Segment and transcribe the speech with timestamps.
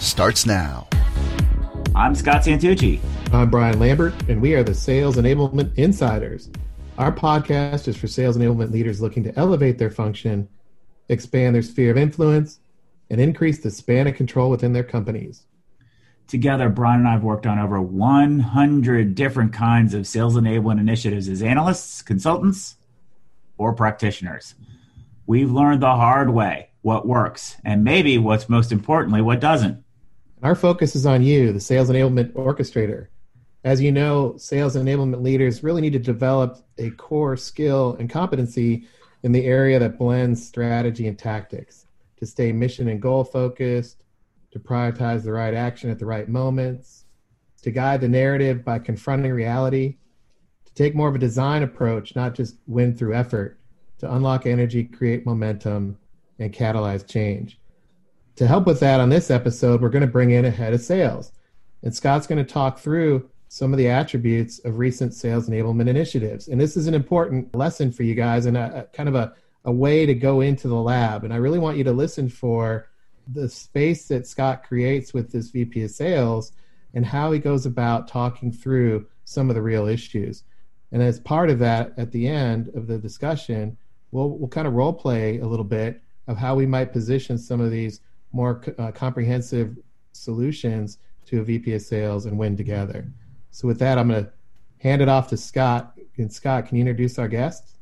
[0.00, 0.86] starts now.
[1.94, 3.00] I'm Scott Santucci.
[3.32, 6.50] I'm Brian Lambert, and we are the Sales Enablement Insiders.
[6.96, 10.48] Our podcast is for sales enablement leaders looking to elevate their function,
[11.08, 12.60] expand their sphere of influence,
[13.10, 15.44] and increase the span of control within their companies.
[16.26, 21.28] Together, Brian and I have worked on over 100 different kinds of sales enablement initiatives
[21.28, 22.76] as analysts, consultants,
[23.56, 24.54] or practitioners.
[25.26, 29.84] We've learned the hard way what works, and maybe what's most importantly, what doesn't.
[30.40, 33.08] Our focus is on you, the sales enablement orchestrator.
[33.64, 38.86] As you know, sales enablement leaders really need to develop a core skill and competency
[39.24, 41.86] in the area that blends strategy and tactics
[42.18, 44.04] to stay mission and goal focused,
[44.52, 47.04] to prioritize the right action at the right moments,
[47.62, 49.96] to guide the narrative by confronting reality,
[50.66, 53.58] to take more of a design approach, not just win through effort,
[53.98, 55.98] to unlock energy, create momentum,
[56.38, 57.58] and catalyze change
[58.38, 60.80] to help with that on this episode, we're going to bring in a head of
[60.80, 61.32] sales.
[61.82, 66.46] And Scott's going to talk through some of the attributes of recent sales enablement initiatives.
[66.46, 69.34] And this is an important lesson for you guys and a, a kind of a,
[69.64, 71.24] a way to go into the lab.
[71.24, 72.88] And I really want you to listen for
[73.26, 76.52] the space that Scott creates with this VP of sales
[76.94, 80.44] and how he goes about talking through some of the real issues.
[80.92, 83.76] And as part of that, at the end of the discussion,
[84.12, 87.60] we'll, we'll kind of role play a little bit of how we might position some
[87.60, 88.00] of these
[88.32, 89.76] more uh, comprehensive
[90.12, 93.10] solutions to a VP of sales and win together.
[93.50, 94.32] So with that, I'm going to
[94.78, 95.98] hand it off to Scott.
[96.16, 97.74] And Scott, can you introduce our guests?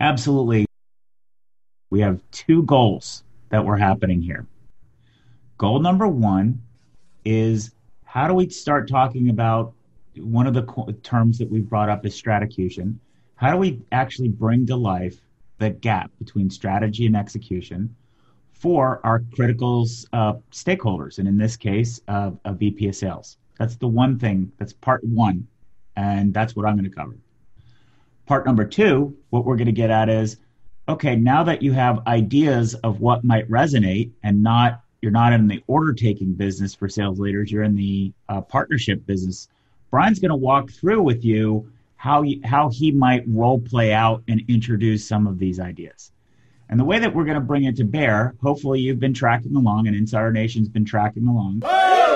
[0.00, 0.66] Absolutely.
[1.90, 4.46] We have two goals that were happening here.
[5.58, 6.62] Goal number one
[7.24, 7.72] is
[8.04, 9.72] how do we start talking about
[10.16, 12.96] one of the terms that we've brought up is stratacution.
[13.36, 15.20] How do we actually bring to life
[15.58, 17.94] the gap between strategy and execution?
[18.58, 23.36] For our critical uh, stakeholders, and in this case, uh, a VP of sales.
[23.58, 24.50] That's the one thing.
[24.58, 25.46] That's part one,
[25.96, 27.16] and that's what I'm going to cover.
[28.26, 30.38] Part number two, what we're going to get at is,
[30.88, 35.46] okay, now that you have ideas of what might resonate, and not you're not in
[35.46, 39.48] the order taking business for sales leaders, you're in the uh, partnership business.
[39.90, 44.22] Brian's going to walk through with you how he, how he might role play out
[44.28, 46.10] and introduce some of these ideas.
[46.68, 49.54] And the way that we're going to bring it to bear, hopefully you've been tracking
[49.54, 51.62] along and Insider Nation's been tracking along,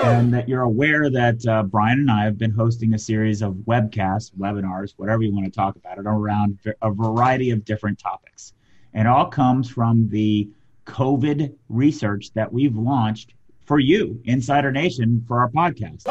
[0.03, 3.53] and that you're aware that uh, Brian and I have been hosting a series of
[3.65, 8.53] webcasts, webinars, whatever you want to talk about it, around a variety of different topics.
[8.93, 10.49] And it all comes from the
[10.85, 13.33] COVID research that we've launched
[13.65, 16.01] for you, Insider Nation, for our podcast.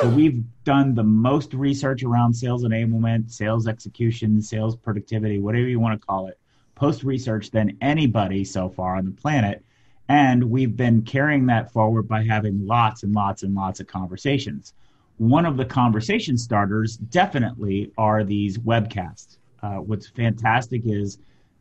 [0.00, 5.80] So we've done the most research around sales enablement, sales execution, sales productivity, whatever you
[5.80, 6.38] want to call it
[6.74, 9.64] post research than anybody so far on the planet.
[10.08, 14.74] And we've been carrying that forward by having lots and lots and lots of conversations.
[15.16, 19.38] One of the conversation starters definitely are these webcasts.
[19.62, 21.18] Uh, what's fantastic is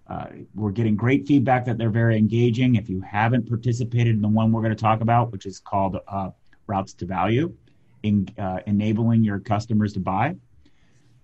[0.08, 0.26] uh,
[0.56, 2.76] we're getting great feedback that they're very engaging.
[2.76, 5.98] If you haven't participated in the one we're going to talk about, which is called
[6.08, 6.32] uh,
[6.68, 7.56] Routes to Value,
[8.02, 10.36] in, uh, enabling your customers to buy,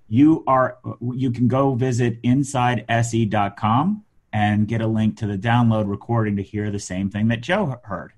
[0.10, 0.78] you are
[1.14, 4.04] you can go visit insidese.com
[4.34, 7.80] and get a link to the download recording to hear the same thing that Joe
[7.84, 8.14] heard.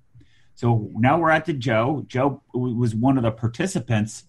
[0.55, 2.03] So now we're at the Joe.
[2.07, 4.23] Joe was one of the participants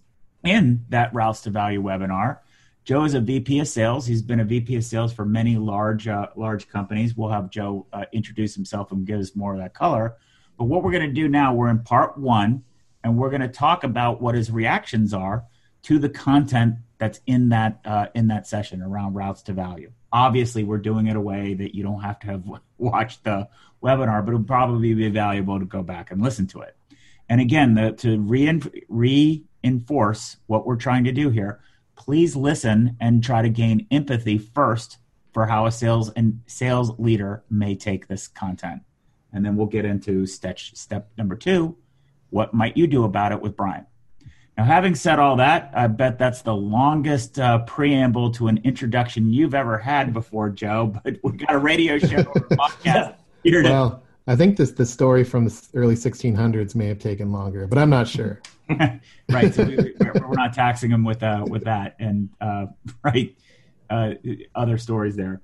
[0.45, 2.39] in that Routes to Value webinar.
[2.84, 4.06] Joe is a VP of sales.
[4.06, 7.17] He's been a VP of sales for many large uh, large companies.
[7.17, 10.17] We'll have Joe uh, introduce himself and give us more of that color.
[10.59, 12.65] But what we're going to do now, we're in part one,
[13.05, 15.44] and we're going to talk about what his reactions are
[15.82, 19.90] to the content that's in that uh, in that session around routes to value.
[20.12, 22.44] Obviously, we're doing it a way that you don't have to have
[22.78, 23.49] watched the
[23.82, 26.76] webinar, but it'll probably be valuable to go back and listen to it.
[27.28, 28.20] And again, the, to
[28.88, 31.60] reinforce what we're trying to do here,
[31.96, 34.98] please listen and try to gain empathy first
[35.32, 38.82] for how a sales and sales leader may take this content.
[39.32, 41.76] And then we'll get into step, step number two.
[42.31, 43.87] What might you do about it with Brian?
[44.56, 49.31] Now, having said all that, I bet that's the longest uh, preamble to an introduction
[49.31, 50.94] you've ever had before, Joe.
[51.04, 53.69] But we've got a radio show or a podcast here to.
[53.69, 57.78] Well, I think this the story from the early 1600s may have taken longer, but
[57.78, 58.40] I'm not sure.
[59.31, 62.66] right, so we, are not taxing them with uh, with that, and uh,
[63.02, 63.37] right,
[63.90, 64.14] uh,
[64.55, 65.40] other stories there.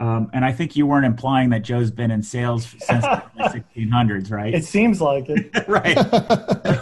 [0.00, 4.30] Um, and I think you weren't implying that Joe's been in sales since the 1600s,
[4.30, 4.54] right?
[4.54, 5.66] It seems like it.
[5.68, 5.96] right.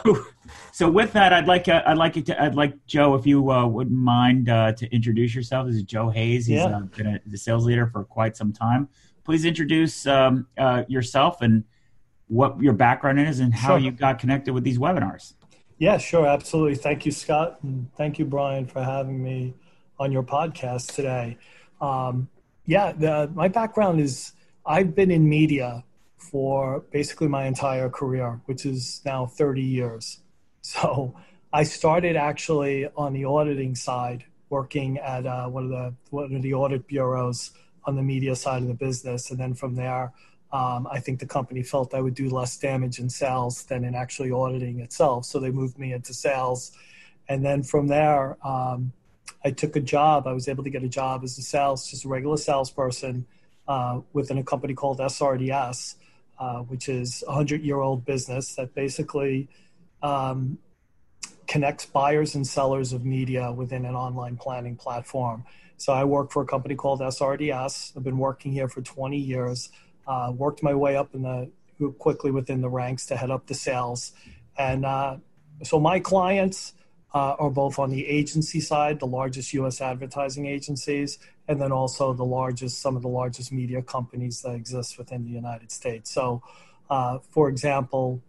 [0.03, 0.27] So,
[0.75, 3.65] so, with that, I'd like uh, I'd like to I'd like Joe, if you uh,
[3.65, 5.69] wouldn't mind, uh, to introduce yourself.
[5.69, 6.47] This is Joe Hayes.
[6.47, 6.65] He's yeah.
[6.65, 8.88] Uh, been a, the sales leader for quite some time.
[9.23, 11.62] Please introduce um, uh, yourself and
[12.26, 13.79] what your background is and how sure.
[13.79, 15.35] you got connected with these webinars.
[15.79, 16.75] Yeah, sure, absolutely.
[16.75, 19.55] Thank you, Scott, and thank you, Brian, for having me
[20.00, 21.38] on your podcast today.
[21.81, 22.29] Um,
[22.67, 24.32] yeah, the, my background is
[24.67, 25.85] I've been in media
[26.19, 30.20] for basically my entire career, which is now 30 years.
[30.65, 31.15] So
[31.53, 36.41] I started actually on the auditing side, working at uh, one of the one of
[36.41, 37.51] the audit bureaus
[37.85, 40.15] on the media side of the business, and then from there,
[40.55, 43.95] um, I think the company felt I would do less damage in sales than in
[43.95, 45.27] actually auditing itself.
[45.27, 46.73] So they moved me into sales,
[47.29, 48.91] and then from there, um,
[49.45, 50.27] I took a job.
[50.27, 53.27] I was able to get a job as a sales, just a regular salesperson
[53.69, 55.97] uh, within a company called SRDS,
[56.39, 59.47] uh, which is a hundred year old business that basically
[60.05, 60.59] um,
[61.49, 65.45] connects buyers and sellers of media within an online planning platform.
[65.79, 67.97] So I work for a company called SRDS.
[67.97, 69.71] I've been working here for 20 years.
[70.06, 71.51] Uh, worked my way up in the
[71.99, 74.12] quickly within the ranks to head up the sales,
[74.56, 75.17] and uh,
[75.62, 76.75] so my clients
[77.15, 79.81] uh, are both on the agency side, the largest U.S.
[79.81, 81.19] advertising agencies,
[81.49, 85.31] and then also the largest, some of the largest media companies that exist within the
[85.31, 86.11] United States.
[86.11, 86.43] So,
[86.91, 88.23] uh, for example,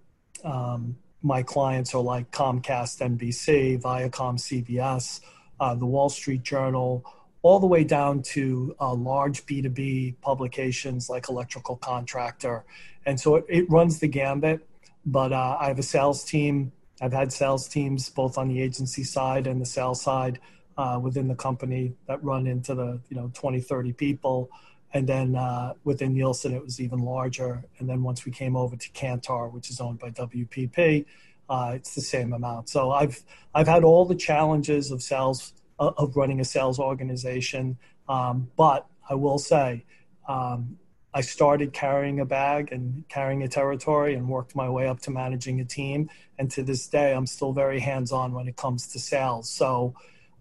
[0.43, 5.21] um, my clients are like Comcast, NBC, Viacom, CBS,
[5.59, 7.03] uh, the Wall Street Journal,
[7.41, 12.63] all the way down to uh, large B2B publications like Electrical Contractor.
[13.05, 14.67] And so it, it runs the gambit.
[15.05, 19.03] But uh, I have a sales team I've had sales teams both on the agency
[19.03, 20.39] side and the sales side
[20.77, 24.49] uh, within the company that run into the you know 20, 30 people.
[24.95, 27.65] And then uh, within Nielsen, it was even larger.
[27.79, 31.05] And then once we came over to Kantar, which is owned by WPP,
[31.49, 32.69] uh, it's the same amount.
[32.69, 33.21] So I've
[33.53, 37.77] I've had all the challenges of sales uh, of running a sales organization,
[38.07, 39.83] um, but I will say
[40.29, 40.77] um,
[41.13, 45.11] I started carrying a bag and carrying a territory and worked my way up to
[45.11, 46.09] managing a team.
[46.39, 49.49] And to this day, I'm still very hands on when it comes to sales.
[49.49, 49.93] So,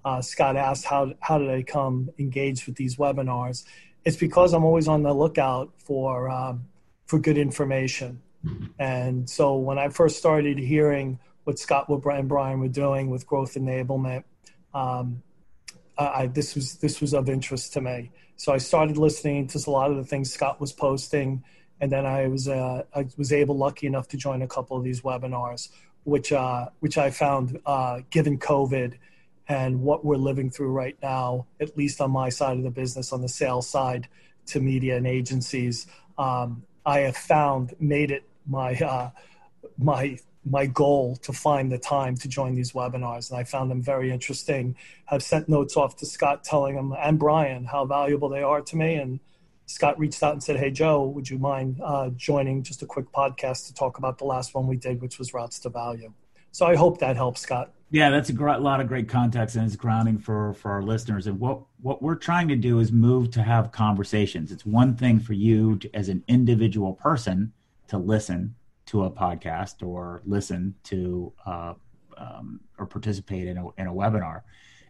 [0.04, 3.64] uh, Scott asked, how, how did I come engaged with these webinars?
[4.04, 6.66] It's because I'm always on the lookout for, um,
[7.06, 8.20] for good information.
[8.78, 13.54] And so when I first started hearing what Scott and Brian were doing with growth
[13.54, 14.24] enablement,
[14.74, 15.22] um,
[15.96, 18.10] I, this was this was of interest to me.
[18.36, 21.44] So I started listening to a lot of the things Scott was posting,
[21.80, 24.82] and then I was uh, I was able, lucky enough, to join a couple of
[24.82, 25.68] these webinars,
[26.02, 28.94] which uh, which I found, uh, given COVID
[29.48, 33.12] and what we're living through right now, at least on my side of the business,
[33.12, 34.08] on the sales side
[34.46, 35.86] to media and agencies,
[36.18, 39.10] um, I have found made it my uh,
[39.78, 43.30] my my goal to find the time to join these webinars.
[43.30, 44.76] And I found them very interesting.
[45.08, 48.76] I've sent notes off to Scott telling him and Brian how valuable they are to
[48.76, 48.96] me.
[48.96, 49.20] And
[49.66, 53.10] Scott reached out and said, Hey, Joe, would you mind uh, joining just a quick
[53.12, 56.12] podcast to talk about the last one we did, which was Routes to Value?
[56.52, 57.72] So I hope that helps, Scott.
[57.94, 61.28] Yeah, that's a great, lot of great context and it's grounding for, for our listeners.
[61.28, 64.50] And what, what we're trying to do is move to have conversations.
[64.50, 67.52] It's one thing for you to, as an individual person
[67.86, 71.74] to listen to a podcast or listen to uh,
[72.16, 74.40] um, or participate in a, in a webinar.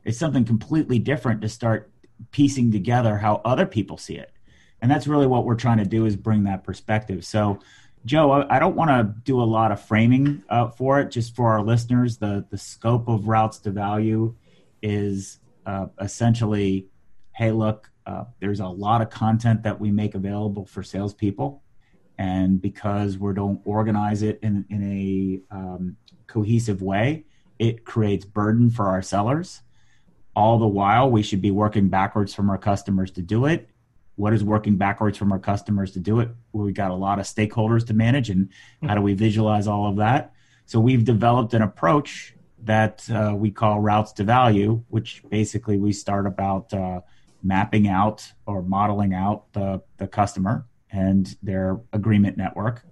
[0.05, 1.93] It's something completely different to start
[2.31, 4.33] piecing together how other people see it.
[4.81, 7.27] And that's really what we're trying to do is bring that perspective.
[7.27, 7.59] So,
[8.05, 11.51] Joe, I, don't want to do a lot of framing uh, for it, just for
[11.53, 12.19] our listeners.
[12.19, 14.35] The, the scope of routes to value
[14.83, 16.89] is uh, essentially
[17.37, 21.65] hey, look, uh, there's a lot of content that we make available for salespeople
[22.19, 25.97] and because we don't organize it in, in a um,
[26.27, 27.25] cohesive way
[27.59, 29.63] it creates burden for our sellers
[30.37, 33.69] all the while we should be working backwards from our customers to do it
[34.17, 37.27] what is working backwards from our customers to do it We've got a lot of
[37.27, 38.51] stakeholders to manage and
[38.83, 40.33] how do we visualize all of that
[40.67, 45.93] so we've developed an approach that uh, we call routes to value which basically we
[45.93, 47.01] start about uh,
[47.45, 52.83] mapping out or modeling out the, the customer and their agreement network.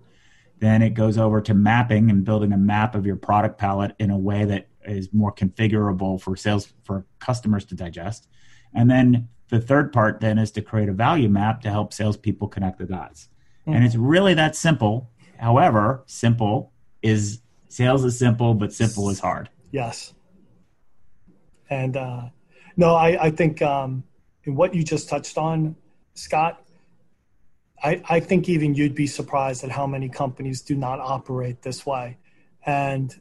[0.59, 4.11] Then it goes over to mapping and building a map of your product palette in
[4.11, 8.29] a way that is more configurable for sales for customers to digest.
[8.75, 12.49] And then the third part then is to create a value map to help salespeople
[12.49, 13.28] connect the dots.
[13.66, 13.76] Mm.
[13.76, 15.11] And it's really that simple.
[15.38, 19.50] However, simple is sales is simple, but simple is hard.
[19.71, 20.14] Yes.
[21.68, 22.30] And uh,
[22.78, 24.04] no, I, I think um,
[24.44, 25.76] in what you just touched on,
[26.14, 26.64] Scott,
[27.85, 31.85] I, I think even you'd be surprised at how many companies do not operate this
[31.85, 32.16] way.
[32.64, 33.14] And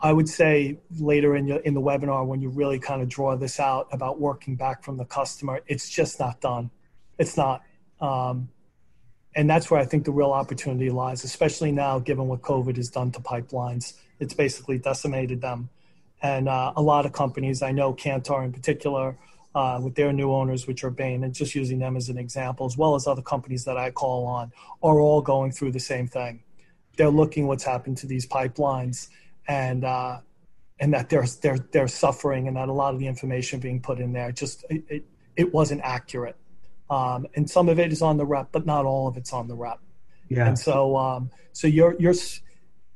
[0.00, 3.36] I would say later in your, in the webinar when you really kind of draw
[3.36, 6.70] this out about working back from the customer, it's just not done.
[7.18, 7.62] It's not.
[8.00, 8.48] Um,
[9.34, 12.88] and that's where I think the real opportunity lies, especially now given what COVID has
[12.88, 13.94] done to pipelines.
[14.20, 15.68] It's basically decimated them.
[16.22, 19.16] And uh, a lot of companies, I know Kantar in particular,
[19.54, 22.66] uh, with their new owners, which are Bain, and just using them as an example,
[22.66, 24.52] as well as other companies that I call on,
[24.82, 26.42] are all going through the same thing.
[26.96, 29.08] They're looking what's happened to these pipelines,
[29.48, 30.18] and uh,
[30.78, 33.98] and that they're they're they're suffering, and that a lot of the information being put
[33.98, 35.04] in there just it, it,
[35.36, 36.36] it wasn't accurate.
[36.90, 39.48] Um, and some of it is on the rep, but not all of it's on
[39.48, 39.80] the rep.
[40.28, 40.46] Yeah.
[40.46, 42.14] And so um, so you're you're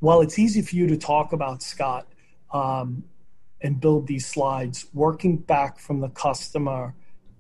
[0.00, 2.06] while it's easy for you to talk about Scott,
[2.52, 3.04] um,
[3.60, 4.86] and build these slides.
[4.92, 6.94] Working back from the customer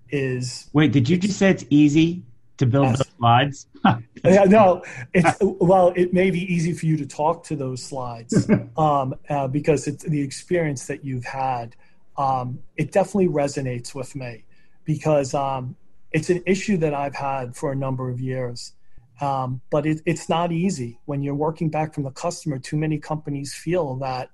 [0.08, 0.70] is.
[0.72, 2.24] Wait, did you just say it's easy
[2.62, 3.02] to build yes.
[3.18, 3.66] slides?
[4.24, 4.82] yeah, no,
[5.14, 9.48] it's well, it may be easy for you to talk to those slides um, uh,
[9.48, 11.76] because it's the experience that you've had.
[12.16, 14.44] Um, it definitely resonates with me
[14.84, 15.76] because um,
[16.10, 18.72] it's an issue that I've had for a number of years.
[19.20, 22.58] Um, but it, it's not easy when you're working back from the customer.
[22.58, 24.30] Too many companies feel that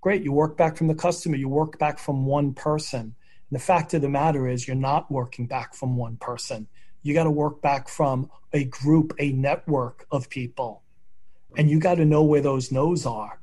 [0.00, 3.00] Great, you work back from the customer, you work back from one person.
[3.00, 3.14] And
[3.50, 6.68] the fact of the matter is, you're not working back from one person.
[7.02, 10.82] You got to work back from a group, a network of people.
[11.56, 13.40] And you got to know where those no's are.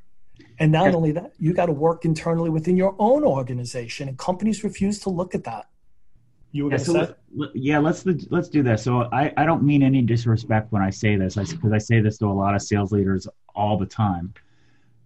[0.60, 4.08] And not only that, you got to work internally within your own organization.
[4.08, 5.68] And companies refuse to look at that.
[6.52, 8.82] You were yeah, so let, yeah, let's let's do this.
[8.82, 12.00] So I, I don't mean any disrespect when I say this, because I, I say
[12.00, 14.34] this to a lot of sales leaders all the time.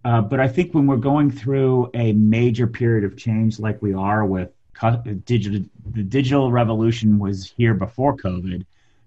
[0.04, 3.92] Uh, but I think when we're going through a major period of change like we
[3.92, 4.50] are with
[5.24, 8.64] digital, the digital revolution was here before COVID.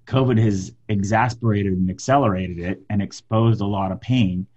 [0.08, 4.48] COVID has exasperated and accelerated it and exposed a lot of pain.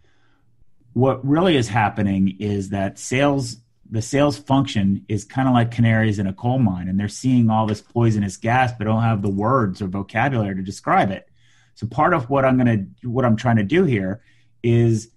[0.93, 3.59] What really is happening is that sales,
[3.91, 7.50] the sales function is kind of like canaries in a coal mine, and they're seeing
[7.50, 11.29] all this poisonous gas, but don't have the words or vocabulary to describe it.
[11.75, 14.21] So part of what I'm going to, what I'm trying to do here
[14.62, 15.11] is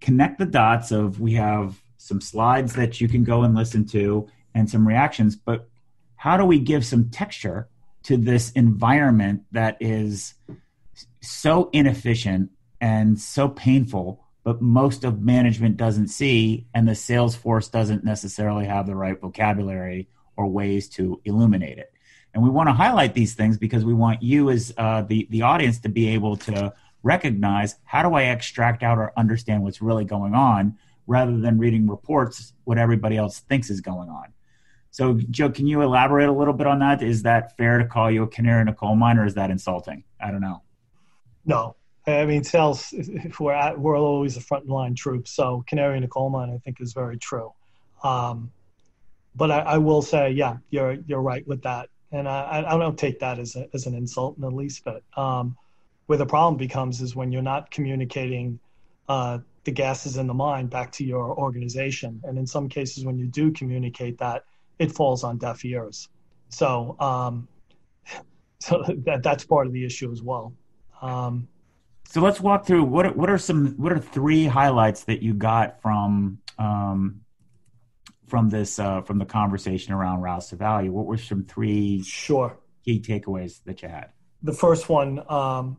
[0.00, 4.26] connect the dots of we have some slides that you can go and listen to
[4.54, 5.68] and some reactions, but
[6.16, 7.68] how do we give some texture
[8.02, 10.34] to this environment that is
[11.20, 17.68] so inefficient and so painful, but most of management doesn't see, and the sales force
[17.68, 21.92] doesn't necessarily have the right vocabulary or ways to illuminate it.
[22.32, 25.42] And we want to highlight these things because we want you as uh, the the
[25.42, 30.04] audience to be able to recognize how do I extract out or understand what's really
[30.04, 34.32] going on rather than reading reports what everybody else thinks is going on.
[34.90, 37.02] So, Joe, can you elaborate a little bit on that?
[37.02, 39.50] Is that fair to call you a canary in a coal mine, or is that
[39.50, 40.04] insulting?
[40.20, 40.62] I don't know.
[41.46, 42.92] No, I mean, sales.
[43.38, 46.58] We're at, we're always the front line troops, so canary in a coal mine, I
[46.58, 47.52] think, is very true.
[48.02, 48.50] Um,
[49.36, 52.98] but I, I, will say, yeah, you're you're right with that, and I, I don't
[52.98, 55.04] take that as a, as an insult in the least bit.
[55.16, 55.56] Um,
[56.06, 58.58] where the problem becomes is when you're not communicating
[59.08, 62.20] uh, the gases in the mind back to your organization.
[62.24, 64.44] And in some cases, when you do communicate that,
[64.80, 66.08] it falls on deaf ears.
[66.48, 67.46] So, um,
[68.60, 70.52] so that that's part of the issue as well.
[71.00, 71.46] Um,
[72.06, 75.34] so let's walk through what are, what are some what are three highlights that you
[75.34, 77.20] got from um,
[78.26, 80.90] from this uh, from the conversation around routes to value?
[80.90, 84.10] What were some three sure key takeaways that you had?
[84.42, 85.76] The first one um,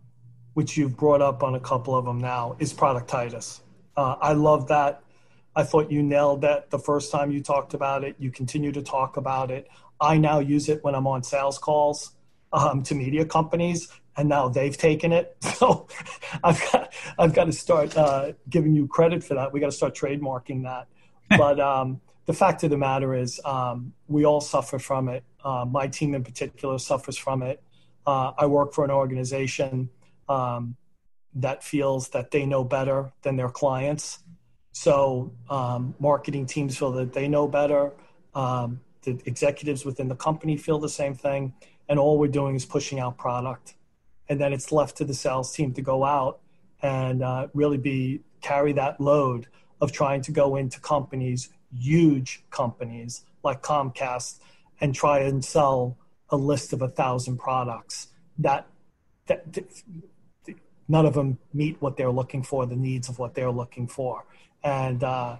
[0.53, 3.62] which you've brought up on a couple of them now, is productitis.
[3.96, 5.03] Uh, I love that.
[5.55, 8.15] I thought you nailed that the first time you talked about it.
[8.20, 9.67] You continue to talk about it.
[10.00, 12.15] I now use it when I'm on sales calls
[12.53, 15.38] um, to media companies, and now they've taken it.
[15.62, 15.88] So
[16.43, 19.53] I've got I've got to start uh, giving you credit for that.
[19.53, 20.88] We got to start trademarking that.
[21.38, 25.24] but um, the fact of the matter is, um, we all suffer from it.
[25.43, 27.62] Uh, my team in particular suffers from it.
[28.08, 29.89] Uh, I work for an organization
[30.27, 30.75] um,
[31.36, 34.20] that feels that they know better than their clients.
[34.72, 37.92] So um, marketing teams feel that they know better.
[38.34, 41.54] Um, the executives within the company feel the same thing,
[41.90, 43.74] and all we're doing is pushing out product,
[44.30, 46.40] and then it's left to the sales team to go out
[46.82, 49.48] and uh, really be carry that load
[49.82, 54.40] of trying to go into companies, huge companies like Comcast,
[54.80, 55.98] and try and sell
[56.30, 58.08] a list of a thousand products.
[58.38, 58.68] That,
[59.28, 59.44] that
[60.88, 64.25] none of them meet what they're looking for, the needs of what they're looking for,
[64.63, 65.38] and uh,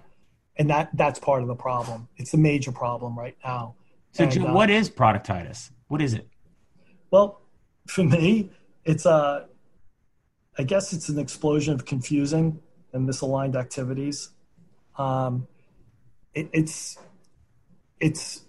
[0.56, 2.08] and that that's part of the problem.
[2.16, 3.74] It's a major problem right now.
[4.12, 5.70] So, and, uh, what is productitis?
[5.88, 6.28] What is it?
[7.10, 7.40] Well,
[7.86, 8.50] for me,
[8.84, 9.46] it's a,
[10.58, 12.60] I guess it's an explosion of confusing
[12.92, 14.30] and misaligned activities.
[14.96, 15.46] Um,
[16.34, 16.98] it, it's
[18.00, 18.42] it's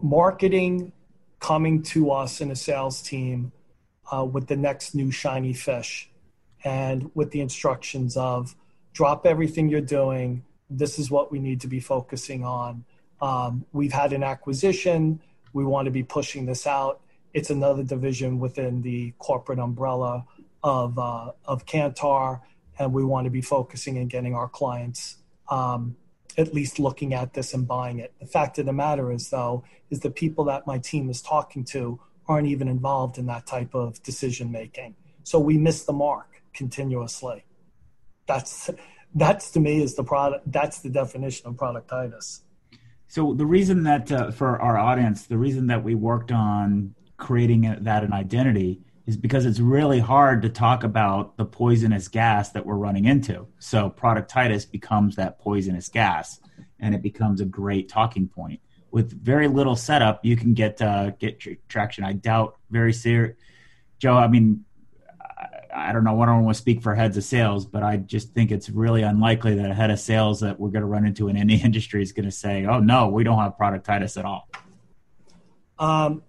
[0.00, 0.92] marketing
[1.40, 3.52] coming to us in a sales team
[4.12, 6.10] uh, with the next new shiny fish
[6.64, 8.54] and with the instructions of
[8.92, 10.44] drop everything you're doing.
[10.68, 12.84] This is what we need to be focusing on.
[13.20, 15.20] Um, we've had an acquisition.
[15.52, 17.00] We want to be pushing this out.
[17.34, 20.26] It's another division within the corporate umbrella
[20.62, 22.40] of uh, of Kantar,
[22.78, 25.16] and we want to be focusing and getting our clients
[25.48, 25.96] um,
[26.38, 28.12] at least looking at this and buying it.
[28.20, 31.64] The fact of the matter is, though, is the people that my team is talking
[31.66, 34.94] to aren't even involved in that type of decision making.
[35.24, 37.44] So we miss the mark continuously.
[38.30, 38.70] That's
[39.12, 40.52] that's to me is the product.
[40.52, 42.42] That's the definition of productitis.
[43.08, 47.62] So the reason that uh, for our audience, the reason that we worked on creating
[47.80, 52.64] that an identity is because it's really hard to talk about the poisonous gas that
[52.64, 53.48] we're running into.
[53.58, 56.38] So productitis becomes that poisonous gas,
[56.78, 58.60] and it becomes a great talking point.
[58.92, 62.04] With very little setup, you can get uh, get traction.
[62.04, 63.36] I doubt very serious,
[63.98, 64.16] Joe.
[64.16, 64.64] I mean,
[65.74, 66.20] I don't know.
[66.20, 69.02] I don't want to speak for heads of sales, but I just think it's really
[69.02, 72.02] unlikely that a head of sales that we're going to run into in any industry
[72.02, 74.48] is going to say, "Oh no, we don't have productitis at all."
[75.78, 76.22] Um,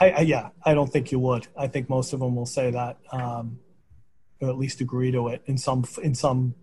[0.00, 1.46] I, I, yeah, I don't think you would.
[1.56, 3.60] I think most of them will say that, um,
[4.40, 6.54] or at least agree to it in some in some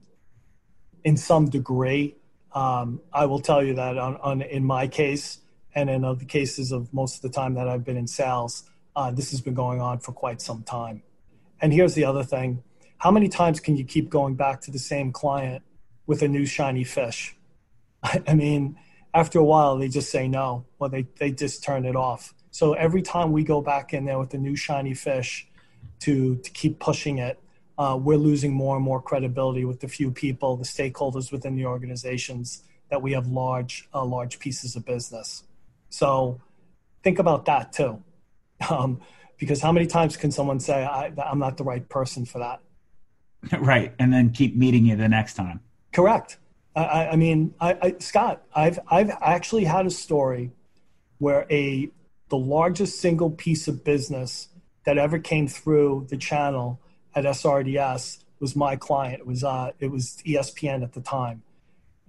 [1.03, 2.15] in some degree.
[2.53, 5.39] Um, I will tell you that on, on in my case
[5.75, 8.63] and in other cases of most of the time that I've been in sales,
[8.95, 11.03] uh, this has been going on for quite some time.
[11.61, 12.63] And here's the other thing:
[12.97, 15.63] how many times can you keep going back to the same client
[16.05, 17.35] with a new shiny fish?
[18.03, 18.77] I mean,
[19.13, 22.33] after a while, they just say no, or they they just turn it off.
[22.51, 25.47] So every time we go back in there with a new shiny fish
[25.99, 27.39] to, to keep pushing it,
[27.77, 31.67] uh, we're losing more and more credibility with the few people, the stakeholders within the
[31.67, 35.43] organizations that we have large, uh, large pieces of business.
[35.89, 36.41] So
[37.03, 38.01] think about that too.
[38.71, 39.01] Um,
[39.37, 42.61] because how many times can someone say, I, I'm not the right person for that?
[43.59, 43.93] Right.
[43.99, 45.61] And then keep meeting you the next time.
[45.93, 46.37] Correct.
[46.75, 50.51] I, I mean, I, I, Scott, I've, I've actually had a story
[51.19, 51.89] where a
[52.29, 54.49] the largest single piece of business
[54.85, 56.81] that ever came through the channel
[57.15, 59.19] at SRDS was my client.
[59.19, 61.43] It was uh, it was ESPN at the time,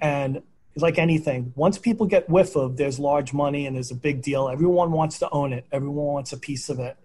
[0.00, 0.42] and
[0.76, 4.48] like anything, once people get whiff of there's large money and there's a big deal,
[4.48, 5.66] everyone wants to own it.
[5.72, 6.96] Everyone wants a piece of it.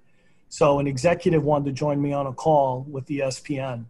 [0.54, 3.86] So an executive wanted to join me on a call with ESPN.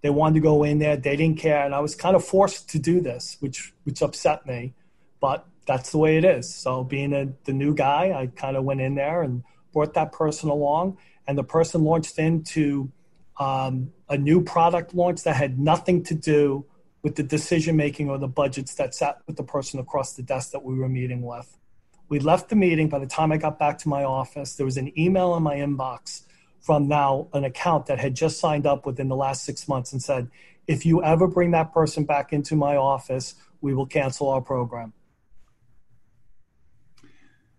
[0.00, 0.96] They wanted to go in there.
[0.96, 4.44] They didn't care, and I was kind of forced to do this, which which upset
[4.44, 4.74] me.
[5.20, 6.52] But that's the way it is.
[6.52, 10.10] So being a, the new guy, I kind of went in there and brought that
[10.10, 12.90] person along, and the person launched into
[13.38, 16.64] um, a new product launch that had nothing to do
[17.00, 20.50] with the decision making or the budgets that sat with the person across the desk
[20.50, 21.57] that we were meeting with.
[22.08, 22.88] We left the meeting.
[22.88, 25.56] By the time I got back to my office, there was an email in my
[25.56, 26.22] inbox
[26.60, 30.02] from now an account that had just signed up within the last six months and
[30.02, 30.30] said,
[30.66, 34.92] if you ever bring that person back into my office, we will cancel our program.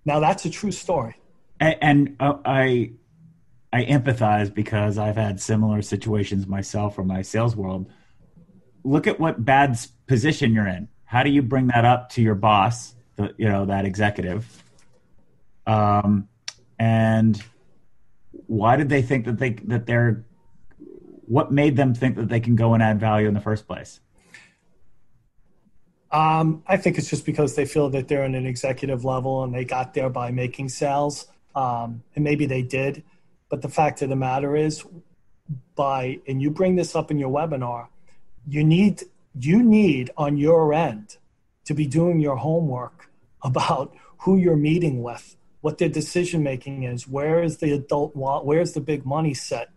[0.05, 1.15] Now that's a true story.
[1.59, 2.93] And, and uh, I
[3.71, 7.91] I empathize because I've had similar situations myself from my sales world.
[8.83, 10.87] Look at what bad position you're in.
[11.03, 14.63] How do you bring that up to your boss, the, you know, that executive?
[15.67, 16.27] Um,
[16.79, 17.41] and
[18.47, 20.23] why did they think that they that they're
[21.27, 23.99] what made them think that they can go and add value in the first place?
[26.11, 29.53] Um, I think it's just because they feel that they're in an executive level and
[29.53, 33.03] they got there by making sales, um, and maybe they did.
[33.49, 34.83] But the fact of the matter is,
[35.75, 37.87] by and you bring this up in your webinar,
[38.47, 39.03] you need
[39.39, 41.17] you need on your end
[41.65, 43.08] to be doing your homework
[43.43, 48.45] about who you're meeting with, what their decision making is, where is the adult, want,
[48.45, 49.69] where's the big money set,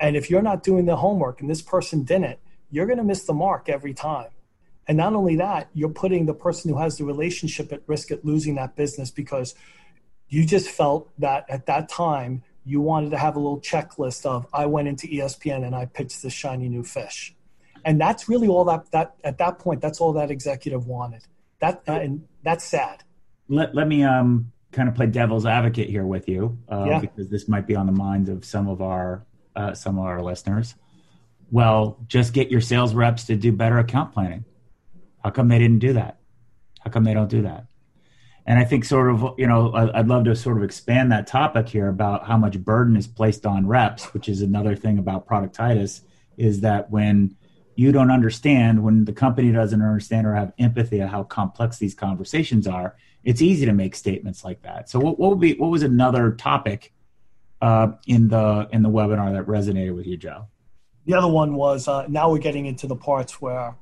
[0.00, 2.38] and if you're not doing the homework and this person didn't,
[2.70, 4.28] you're going to miss the mark every time.
[4.86, 8.24] And not only that, you're putting the person who has the relationship at risk at
[8.24, 9.54] losing that business because
[10.28, 14.46] you just felt that at that time you wanted to have a little checklist of
[14.52, 17.34] I went into ESPN and I pitched this shiny new fish.
[17.84, 21.22] And that's really all that that at that point that's all that executive wanted.
[21.60, 23.04] That uh, and that's sad.
[23.48, 27.00] Let let me um kind of play devil's advocate here with you uh, yeah.
[27.00, 29.24] because this might be on the minds of some of our
[29.56, 30.74] uh, some of our listeners,
[31.50, 34.44] well, just get your sales reps to do better account planning.
[35.24, 36.18] How come they didn't do that?
[36.80, 37.66] How come they don't do that?
[38.46, 41.68] And I think sort of, you know, I'd love to sort of expand that topic
[41.68, 46.00] here about how much burden is placed on reps, which is another thing about productitis,
[46.38, 47.36] is that when
[47.78, 51.94] you don't understand, when the company doesn't understand or have empathy of how complex these
[51.94, 54.90] conversations are, it's easy to make statements like that.
[54.90, 56.92] So what, what would be what was another topic
[57.62, 60.48] uh, in the in the webinar that resonated with you, Joe?
[61.06, 63.76] The other one was uh, now we're getting into the parts where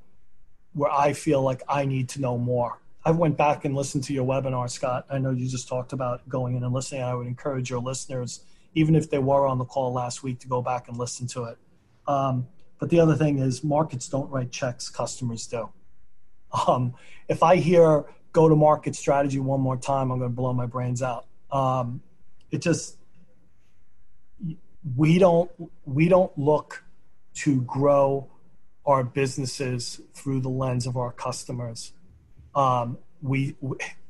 [0.75, 2.79] where I feel like I need to know more.
[3.03, 5.07] I went back and listened to your webinar, Scott.
[5.09, 7.03] I know you just talked about going in and listening.
[7.03, 10.49] I would encourage your listeners, even if they were on the call last week, to
[10.49, 11.57] go back and listen to it.
[12.07, 12.47] Um,
[12.79, 15.71] but the other thing is, markets don't write checks; customers do.
[16.67, 16.95] Um,
[17.29, 20.67] if I hear go to market strategy one more time, I'm going to blow my
[20.67, 21.27] brains out.
[21.51, 22.03] Um,
[22.51, 22.97] it just
[24.95, 25.51] we don't
[25.85, 26.85] we don't look
[27.35, 28.31] to grow
[28.85, 31.93] our businesses through the lens of our customers.
[32.55, 33.57] Um, we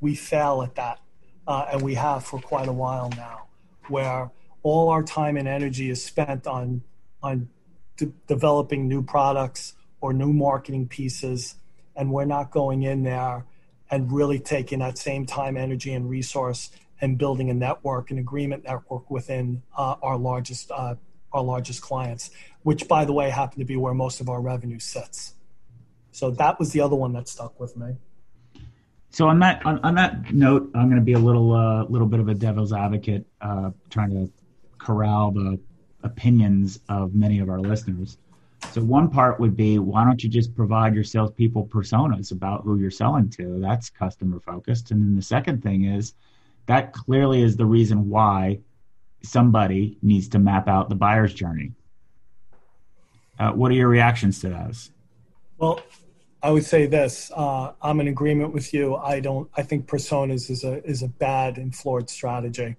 [0.00, 1.00] we fail at that,
[1.46, 3.46] uh, and we have for quite a while now,
[3.88, 4.30] where
[4.62, 6.82] all our time and energy is spent on
[7.22, 7.48] on
[7.96, 11.56] de- developing new products or new marketing pieces,
[11.94, 13.44] and we're not going in there
[13.90, 18.64] and really taking that same time, energy, and resource and building a network, an agreement
[18.64, 20.94] network within uh, our largest uh,
[21.32, 22.30] our largest clients,
[22.62, 25.34] which by the way happen to be where most of our revenue sits.
[26.12, 27.96] So that was the other one that stuck with me.
[29.10, 32.06] So on that on, on that note, I'm going to be a little uh, little
[32.06, 34.32] bit of a devil's advocate, uh, trying to
[34.78, 35.58] corral the
[36.06, 38.18] opinions of many of our listeners.
[38.72, 42.78] So one part would be why don't you just provide your salespeople personas about who
[42.78, 43.60] you're selling to?
[43.60, 44.90] That's customer focused.
[44.90, 46.14] And then the second thing is
[46.66, 48.60] that clearly is the reason why
[49.22, 51.72] somebody needs to map out the buyer's journey.
[53.38, 54.90] Uh, what are your reactions to those?
[55.58, 55.80] Well,
[56.42, 58.96] I would say this: uh, I'm in agreement with you.
[58.96, 59.50] I don't.
[59.56, 62.76] I think personas is a is a bad and flawed strategy.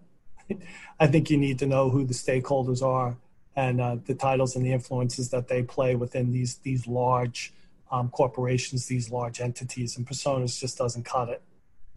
[1.00, 3.18] I think you need to know who the stakeholders are
[3.56, 7.54] and uh, the titles and the influences that they play within these these large
[7.92, 11.42] um, corporations, these large entities, and personas just doesn't cut it.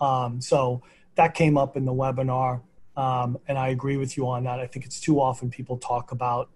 [0.00, 0.82] Um, so
[1.16, 2.62] that came up in the webinar,
[2.96, 4.58] um, and I agree with you on that.
[4.60, 6.48] I think it's too often people talk about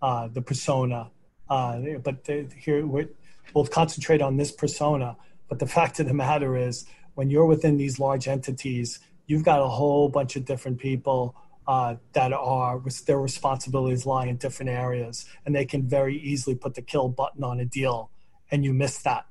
[0.00, 1.10] uh, the persona,
[1.50, 5.16] uh, but here we'll concentrate on this persona.
[5.48, 9.60] But the fact of the matter is, when you're within these large entities, you've got
[9.60, 11.34] a whole bunch of different people
[11.66, 16.74] uh, that are their responsibilities lie in different areas, and they can very easily put
[16.74, 18.10] the kill button on a deal,
[18.50, 19.26] and you miss that.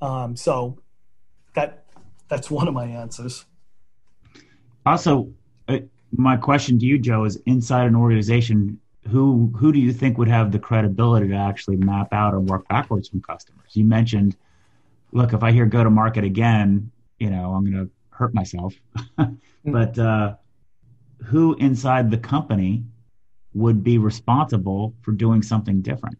[0.00, 0.78] Um, so
[1.54, 1.84] that
[2.28, 3.44] that's one of my answers.
[4.84, 5.32] Also,
[5.68, 5.78] uh,
[6.12, 10.28] my question to you, Joe, is inside an organization, who who do you think would
[10.28, 13.70] have the credibility to actually map out and work backwards from customers?
[13.72, 14.36] You mentioned,
[15.12, 18.74] look, if I hear go to market again, you know, I'm going to hurt myself,
[19.64, 19.98] but.
[19.98, 20.34] Uh,
[21.24, 22.84] who inside the company
[23.54, 26.18] would be responsible for doing something different?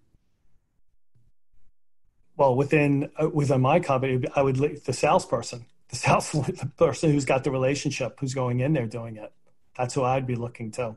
[2.37, 7.25] Well, within uh, within my company, I would the salesperson, the sales the person who's
[7.25, 9.33] got the relationship, who's going in there doing it.
[9.77, 10.97] That's who I'd be looking to,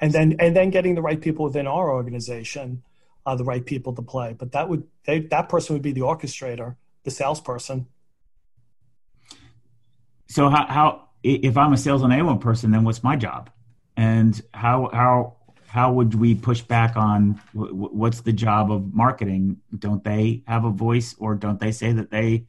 [0.00, 2.82] and then and then getting the right people within our organization,
[3.26, 4.34] uh, the right people to play.
[4.38, 7.86] But that would they, that person would be the orchestrator, the salesperson.
[10.28, 13.50] So how how if I'm a sales enablement person, then what's my job?
[13.96, 15.36] And how how
[15.66, 19.58] how would we push back on what's the job of marketing?
[19.78, 22.46] Don't they have a voice, or don't they say that they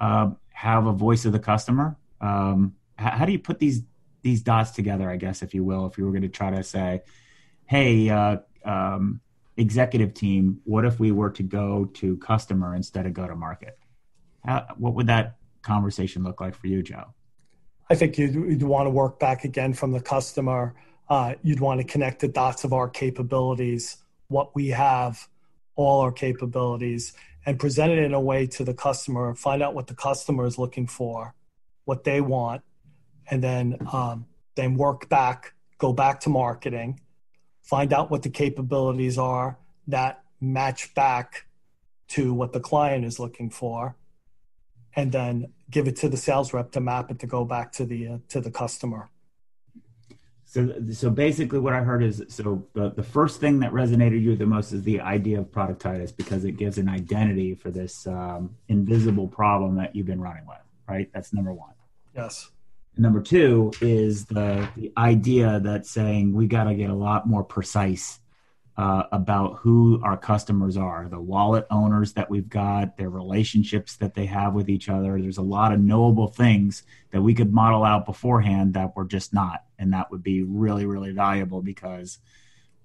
[0.00, 1.96] uh, have a voice of the customer?
[2.20, 3.82] Um, how, how, do you put these
[4.22, 5.08] these dots together?
[5.08, 7.02] I guess, if you will, if you were going to try to say,
[7.66, 9.20] "Hey, uh, um,
[9.56, 13.78] executive team, what if we were to go to customer instead of go to market?"
[14.44, 15.37] How, what would that
[15.68, 17.14] conversation look like for you, Joe?
[17.90, 20.74] I think you'd, you'd want to work back again from the customer.
[21.08, 25.28] Uh, you'd want to connect the dots of our capabilities, what we have,
[25.76, 27.12] all our capabilities,
[27.46, 29.34] and present it in a way to the customer.
[29.34, 31.34] Find out what the customer is looking for,
[31.84, 32.62] what they want,
[33.30, 37.00] and then um, then work back, go back to marketing,
[37.62, 41.46] find out what the capabilities are that match back
[42.08, 43.96] to what the client is looking for,
[44.94, 47.84] and then give it to the sales rep to map it to go back to
[47.84, 49.10] the uh, to the customer.
[50.50, 54.34] So, so basically, what I heard is so the, the first thing that resonated you
[54.34, 58.56] the most is the idea of productitis because it gives an identity for this um,
[58.68, 60.56] invisible problem that you've been running with,
[60.88, 61.10] right?
[61.12, 61.74] That's number one.
[62.16, 62.50] Yes.
[62.96, 67.28] And number two is the the idea that saying we got to get a lot
[67.28, 68.18] more precise
[68.78, 74.14] uh, about who our customers are, the wallet owners that we've got, their relationships that
[74.14, 75.20] they have with each other.
[75.20, 79.34] There's a lot of knowable things that we could model out beforehand that we're just
[79.34, 79.64] not.
[79.80, 82.18] And that would be really, really valuable because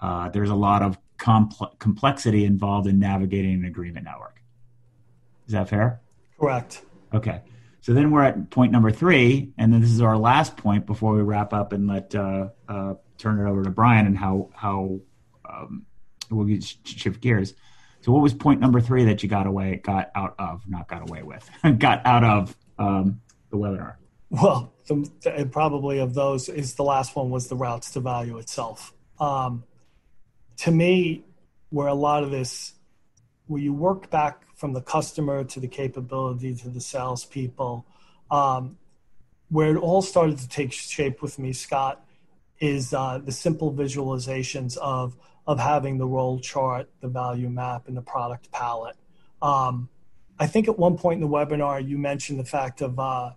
[0.02, 4.42] uh, there's a lot of compl- complexity involved in navigating an agreement network.
[5.46, 6.02] Is that fair?
[6.40, 6.82] Correct.
[7.14, 7.42] Okay.
[7.82, 11.14] So then we're at point number three, and then this is our last point before
[11.14, 15.00] we wrap up and let uh, uh, turn it over to Brian and how how
[15.54, 15.86] um,
[16.30, 17.54] we'll shift gears.
[18.02, 21.08] So, what was point number three that you got away, got out of, not got
[21.10, 23.96] away with, got out of um, the webinar?
[24.30, 28.94] Well, the, probably of those is the last one was the routes to value itself.
[29.20, 29.64] Um,
[30.58, 31.24] to me,
[31.70, 32.74] where a lot of this,
[33.48, 37.86] where you work back from the customer to the capability to the salespeople,
[38.32, 38.78] um,
[39.50, 42.06] where it all started to take shape with me, Scott,
[42.60, 47.98] is uh, the simple visualizations of of having the role chart, the value map, and
[47.98, 48.96] the product palette.
[49.42, 49.90] Um,
[50.40, 53.32] I think at one point in the webinar, you mentioned the fact of, uh,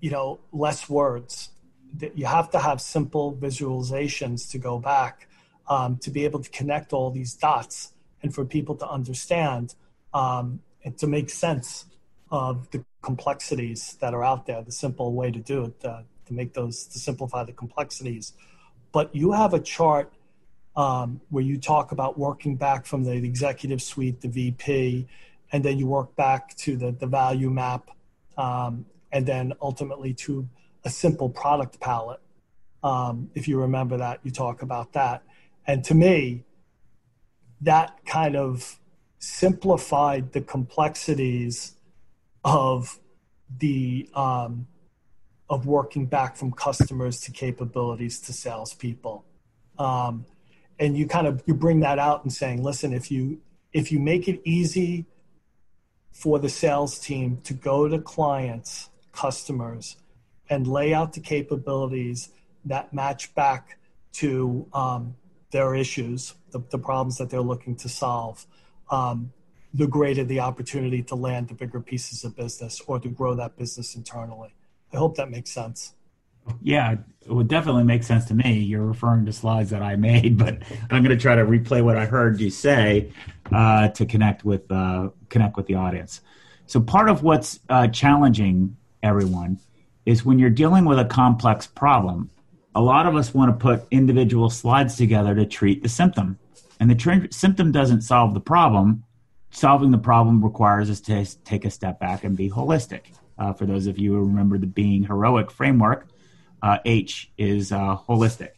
[0.00, 1.50] you know, less words.
[1.94, 5.26] That you have to have simple visualizations to go back
[5.66, 9.74] um, to be able to connect all these dots and for people to understand
[10.14, 11.86] um, and to make sense
[12.30, 14.62] of the complexities that are out there.
[14.62, 18.34] The simple way to do it uh, to make those to simplify the complexities.
[18.92, 20.12] But you have a chart
[20.76, 25.06] um, where you talk about working back from the executive suite, the VP,
[25.52, 27.90] and then you work back to the, the value map,
[28.38, 30.48] um, and then ultimately to
[30.84, 32.20] a simple product palette.
[32.82, 35.22] Um, if you remember that, you talk about that.
[35.66, 36.44] And to me,
[37.60, 38.78] that kind of
[39.18, 41.74] simplified the complexities
[42.44, 42.98] of
[43.58, 44.66] the um,
[45.50, 49.24] of working back from customers to capabilities to salespeople.
[49.78, 50.24] Um,
[50.80, 53.40] and you kind of you bring that out and saying listen if you
[53.72, 55.06] if you make it easy
[56.10, 59.96] for the sales team to go to clients customers
[60.48, 62.30] and lay out the capabilities
[62.64, 63.78] that match back
[64.12, 65.14] to um,
[65.52, 68.46] their issues the, the, problems that they're looking to solve
[68.90, 69.32] um,
[69.72, 73.56] the greater the opportunity to land the bigger pieces of business or to grow that
[73.56, 74.52] business internally.
[74.92, 75.94] I hope that makes sense.
[76.62, 76.96] Yeah,
[77.30, 78.58] would definitely make sense to me.
[78.58, 80.58] You're referring to slides that I made, but
[80.90, 83.12] I'm going to try to replay what I heard you say
[83.52, 86.20] uh, to connect with uh, connect with the audience.
[86.66, 89.58] So part of what's uh, challenging everyone
[90.06, 92.30] is when you're dealing with a complex problem.
[92.74, 96.38] A lot of us want to put individual slides together to treat the symptom,
[96.78, 99.04] and the tr- symptom doesn't solve the problem.
[99.50, 103.06] Solving the problem requires us to take a step back and be holistic.
[103.36, 106.06] Uh, for those of you who remember the being heroic framework,
[106.62, 108.50] uh, H is uh, holistic.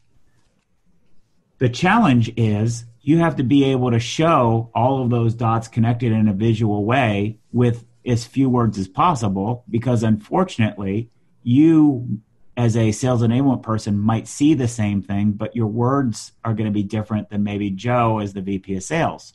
[1.58, 6.12] The challenge is you have to be able to show all of those dots connected
[6.12, 11.10] in a visual way with as few words as possible because unfortunately
[11.42, 12.20] you
[12.56, 16.66] as a sales enablement person might see the same thing but your words are going
[16.66, 19.34] to be different than maybe joe as the vp of sales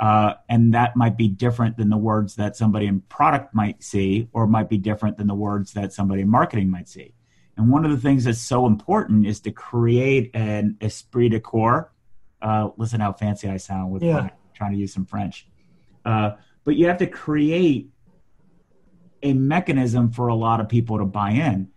[0.00, 4.28] uh, and that might be different than the words that somebody in product might see
[4.32, 7.12] or might be different than the words that somebody in marketing might see
[7.58, 11.92] and one of the things that's so important is to create an esprit de corps.
[12.40, 14.30] Uh, listen how fancy I sound with yeah.
[14.54, 15.48] trying to use some French.
[16.04, 16.32] Uh,
[16.64, 17.90] but you have to create
[19.24, 21.68] a mechanism for a lot of people to buy in.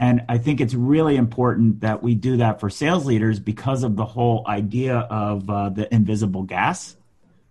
[0.00, 3.94] And I think it's really important that we do that for sales leaders because of
[3.94, 6.96] the whole idea of uh, the invisible gas.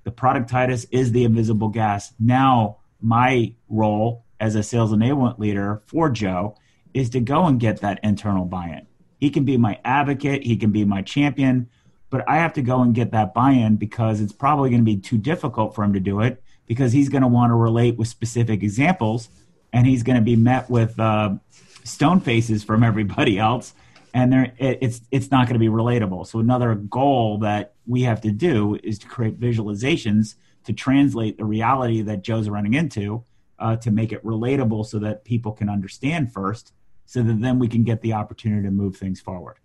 [0.03, 2.13] The productitis is the invisible gas.
[2.19, 6.57] Now, my role as a sales enablement leader for Joe
[6.93, 8.87] is to go and get that internal buy-in.
[9.19, 11.69] He can be my advocate, he can be my champion,
[12.09, 14.97] but I have to go and get that buy-in because it's probably going to be
[14.97, 18.07] too difficult for him to do it because he's going to want to relate with
[18.07, 19.29] specific examples
[19.71, 21.35] and he's going to be met with uh,
[21.83, 23.73] stone faces from everybody else
[24.13, 26.25] and there it's it's not going to be relatable.
[26.27, 31.45] So another goal that we have to do is to create visualizations to translate the
[31.45, 33.23] reality that joe's running into
[33.59, 36.73] uh, to make it relatable so that people can understand first
[37.09, 39.57] so that then we can get the opportunity to move things forward.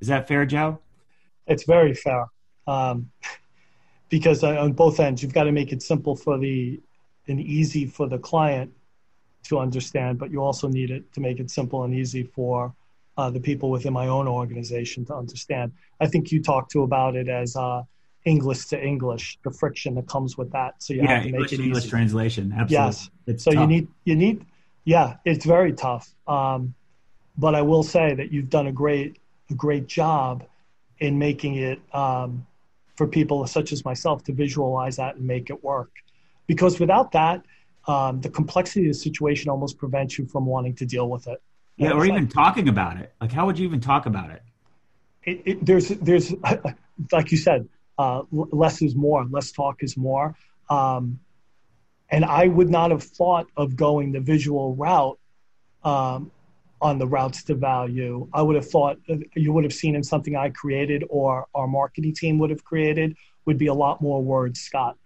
[0.00, 0.78] Is that fair, Joe?
[1.46, 2.26] It's very fair.
[2.66, 3.10] Um,
[4.10, 6.78] because on both ends, you've got to make it simple for the
[7.28, 8.72] and easy for the client
[9.44, 12.74] to understand, but you also need it to make it simple and easy for
[13.16, 15.72] uh, the people within my own organization to understand.
[15.98, 17.84] I think you talked to about it as uh,
[18.26, 20.82] English to English, the friction that comes with that.
[20.82, 21.90] So you yeah, have to English make it English easy.
[21.90, 22.52] translation.
[22.52, 22.86] Absolutely.
[22.86, 23.10] Yes.
[23.26, 23.60] It's so tough.
[23.62, 24.44] you need you need
[24.84, 26.12] yeah, it's very tough.
[26.26, 26.74] Um,
[27.36, 29.18] but I will say that you've done a great
[29.50, 30.44] a great job
[30.98, 32.46] in making it um,
[32.96, 35.90] for people such as myself to visualize that and make it work.
[36.46, 37.44] Because without that,
[37.88, 41.42] um, the complexity of the situation almost prevents you from wanting to deal with it.
[41.76, 43.12] Yeah, or even like, talking about it.
[43.20, 44.42] Like, how would you even talk about it?
[45.24, 46.32] It, it, there's, there's,
[47.12, 47.68] like you said,
[47.98, 49.24] uh, less is more.
[49.24, 50.36] Less talk is more.
[50.70, 51.18] Um,
[52.10, 55.18] and I would not have thought of going the visual route
[55.82, 56.30] um,
[56.82, 58.28] on the routes to value.
[58.34, 58.98] I would have thought
[59.36, 63.16] you would have seen in something I created or our marketing team would have created
[63.46, 64.96] would be a lot more words, Scott.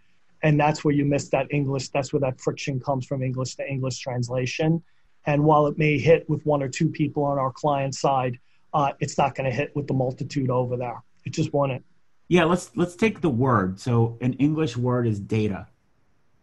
[0.42, 1.90] And that's where you miss that English.
[1.90, 4.82] That's where that friction comes from English to English translation.
[5.26, 8.38] And while it may hit with one or two people on our client side,
[8.72, 11.02] uh, it's not going to hit with the multitude over there.
[11.24, 11.84] It just won't.
[12.28, 13.78] Yeah, let's let's take the word.
[13.80, 15.66] So an English word is data.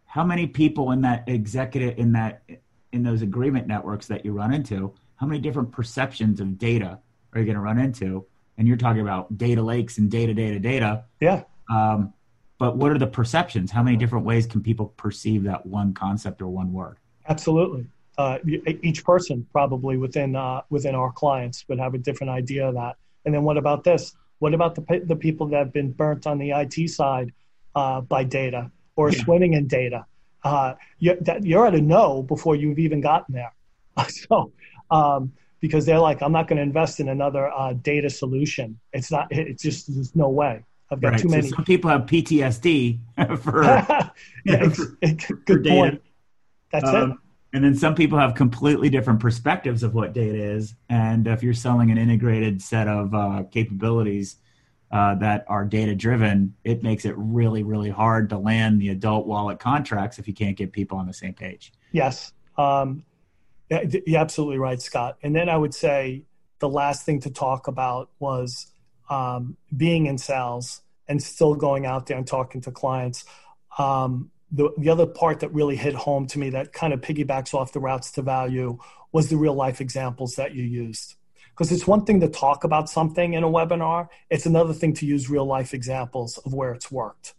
[0.06, 2.42] How many people in that executive in that
[2.92, 4.94] in those agreement networks that you run into?
[5.24, 6.98] How many different perceptions of data
[7.32, 8.26] are you going to run into?
[8.58, 11.04] And you're talking about data lakes and data, data, data.
[11.18, 11.44] Yeah.
[11.70, 12.12] Um,
[12.58, 13.70] but what are the perceptions?
[13.70, 16.98] How many different ways can people perceive that one concept or one word?
[17.26, 17.86] Absolutely
[18.18, 18.38] uh,
[18.82, 22.96] each person probably within uh, within our clients would have a different idea of that.
[23.24, 24.14] And then what about this?
[24.38, 27.32] What about the the people that have been burnt on the IT side
[27.74, 29.22] uh, by data or yeah.
[29.22, 30.06] swimming in data?
[30.42, 33.54] Uh, you're, that, you're at a no before you've even gotten there.
[34.08, 34.52] so
[34.94, 38.78] um, because they're like, I'm not going to invest in another uh, data solution.
[38.92, 39.28] It's not.
[39.30, 40.64] It's just there's no way.
[40.90, 41.20] I've got right.
[41.20, 41.48] too many.
[41.48, 42.98] So some people have PTSD
[43.42, 43.64] for,
[44.44, 46.02] yeah, for, good for point.
[46.70, 47.18] That's um, it
[47.54, 51.54] and then some people have completely different perspectives of what data is and if you're
[51.54, 54.36] selling an integrated set of uh, capabilities
[54.90, 59.26] uh, that are data driven it makes it really really hard to land the adult
[59.26, 63.04] wallet contracts if you can't get people on the same page yes um,
[63.70, 66.24] you're absolutely right scott and then i would say
[66.60, 68.68] the last thing to talk about was
[69.10, 73.24] um, being in sales and still going out there and talking to clients
[73.78, 77.54] um, the, the other part that really hit home to me that kind of piggybacks
[77.54, 78.78] off the routes to value
[79.12, 81.16] was the real life examples that you used.
[81.50, 85.06] Because it's one thing to talk about something in a webinar, it's another thing to
[85.06, 87.34] use real life examples of where it's worked.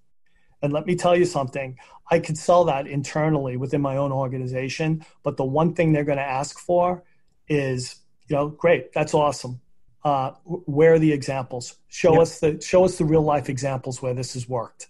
[0.66, 1.78] And let me tell you something,
[2.12, 6.18] I could sell that internally within my own organization, but the one thing they're going
[6.18, 7.04] to ask for
[7.48, 7.96] is,
[8.28, 9.62] you know, great, that's awesome.
[10.04, 11.78] Uh, where are the examples?
[11.88, 12.22] Show yep.
[12.22, 14.88] us the show us the real life examples where this has worked.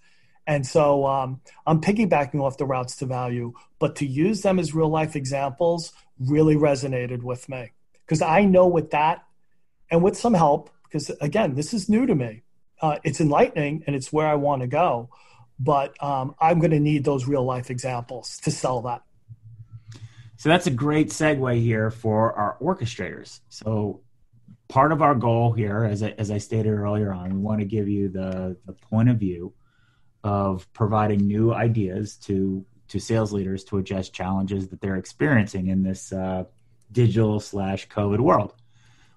[0.48, 4.76] And so um, I'm piggybacking off the routes to value, but to use them as
[4.76, 7.72] real life examples really resonated with me
[8.06, 9.26] because I know with that
[9.90, 12.44] and with some help, because again, this is new to me.
[12.82, 15.10] Uh, it's enlightening and it's where I want to go,
[15.60, 19.04] but um, I'm going to need those real life examples to sell that.
[20.38, 23.40] So that's a great segue here for our orchestrators.
[23.50, 24.02] So
[24.68, 27.66] part of our goal here, as I, as I stated earlier on, we want to
[27.66, 29.54] give you the, the point of view
[30.24, 35.82] of providing new ideas to to sales leaders to address challenges that they're experiencing in
[35.82, 36.44] this uh,
[36.92, 38.54] digital slash COVID world.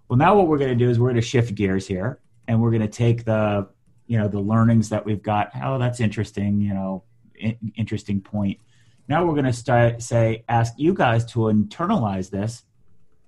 [0.08, 2.62] Well, now what we're going to do is we're going to shift gears here, and
[2.62, 3.68] we're going to take the
[4.08, 5.50] you know the learnings that we've got.
[5.62, 6.60] Oh, that's interesting.
[6.60, 7.04] You know,
[7.36, 8.58] in- interesting point.
[9.06, 12.64] Now we're going to start say ask you guys to internalize this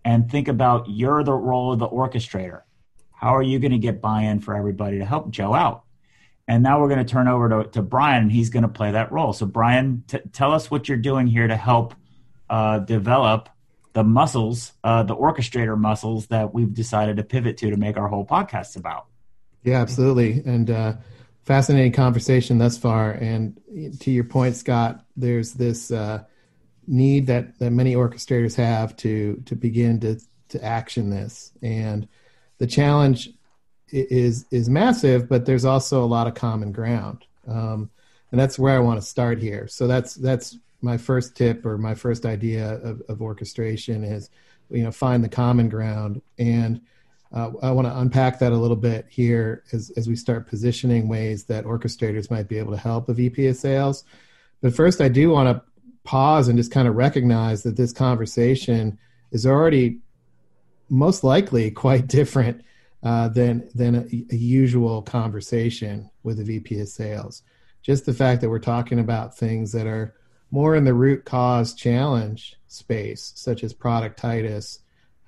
[0.04, 2.62] and think about you're the role of the orchestrator.
[3.12, 5.84] How are you going to get buy-in for everybody to help Joe out?
[6.48, 8.90] And now we're going to turn over to, to Brian, and he's going to play
[8.92, 9.32] that role.
[9.32, 11.94] So, Brian, t- tell us what you're doing here to help
[12.48, 13.48] uh, develop
[13.92, 18.08] the muscles, uh, the orchestrator muscles that we've decided to pivot to to make our
[18.08, 19.06] whole podcast about.
[19.62, 20.42] Yeah, absolutely.
[20.44, 20.94] And uh,
[21.42, 23.12] fascinating conversation thus far.
[23.12, 23.61] And
[24.01, 26.25] to your point, Scott, there's this uh,
[26.87, 31.53] need that, that many orchestrators have to to begin to to action this.
[31.62, 32.09] And
[32.59, 33.31] the challenge
[33.88, 37.90] is is massive, but there's also a lot of common ground, um,
[38.31, 39.66] and that's where I want to start here.
[39.68, 44.31] So that's that's my first tip or my first idea of, of orchestration is,
[44.70, 46.81] you know, find the common ground, and
[47.32, 51.08] uh, I want to unpack that a little bit here as as we start positioning
[51.08, 54.04] ways that orchestrators might be able to help a VP of sales.
[54.60, 55.62] But first, I do want to
[56.02, 58.98] pause and just kind of recognize that this conversation
[59.31, 60.00] is already
[60.88, 62.64] most likely quite different
[63.02, 67.42] uh, than than a, a, usual conversation with a VP of sales.
[67.83, 70.14] Just the fact that we're talking about things that are
[70.50, 74.81] more in the root cause challenge space, such as productitis.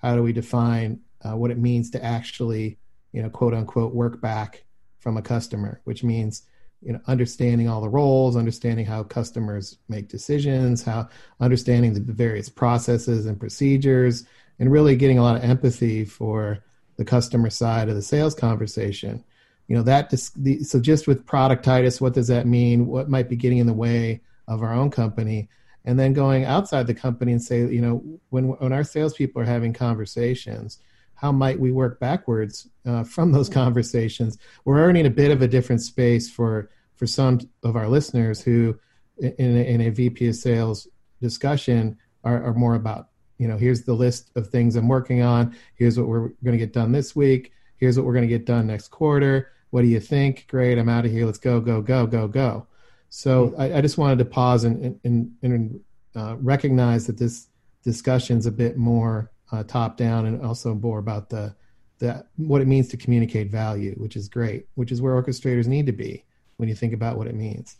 [0.02, 2.78] How do we define uh, what it means to actually,
[3.12, 4.64] you know, quote unquote, work back
[4.98, 6.42] from a customer, which means
[6.80, 11.08] you know understanding all the roles understanding how customers make decisions how
[11.38, 14.24] understanding the various processes and procedures
[14.58, 16.62] and really getting a lot of empathy for
[16.96, 19.24] the customer side of the sales conversation.
[19.68, 22.86] You know that dis- the, so just with productitis what does that mean?
[22.86, 25.48] What might be getting in the way of our own company?
[25.84, 29.46] And then going outside the company and say you know when when our salespeople are
[29.46, 30.78] having conversations
[31.22, 34.38] how might we work backwards uh, from those conversations?
[34.64, 38.42] We're already in a bit of a different space for for some of our listeners
[38.42, 38.78] who
[39.18, 40.86] in a, in a vp of sales
[41.20, 43.08] discussion are, are more about
[43.38, 45.56] you know here's the list of things i'm working on.
[45.76, 47.52] Here's what we're going to get done this week.
[47.76, 49.52] Here's what we're going to get done next quarter.
[49.70, 50.46] What do you think?
[50.48, 51.24] Great i'm out of here.
[51.24, 52.66] Let's go go go go go.
[53.10, 53.54] So.
[53.56, 55.80] I, I, just wanted to pause and, and, and
[56.16, 57.48] uh, recognize that this
[57.84, 61.54] discussion is a bit more uh, top down and also more about the,
[61.98, 65.86] the what it means to communicate value which is great which is where orchestrators need
[65.86, 66.24] to be
[66.56, 67.76] when you think about what it means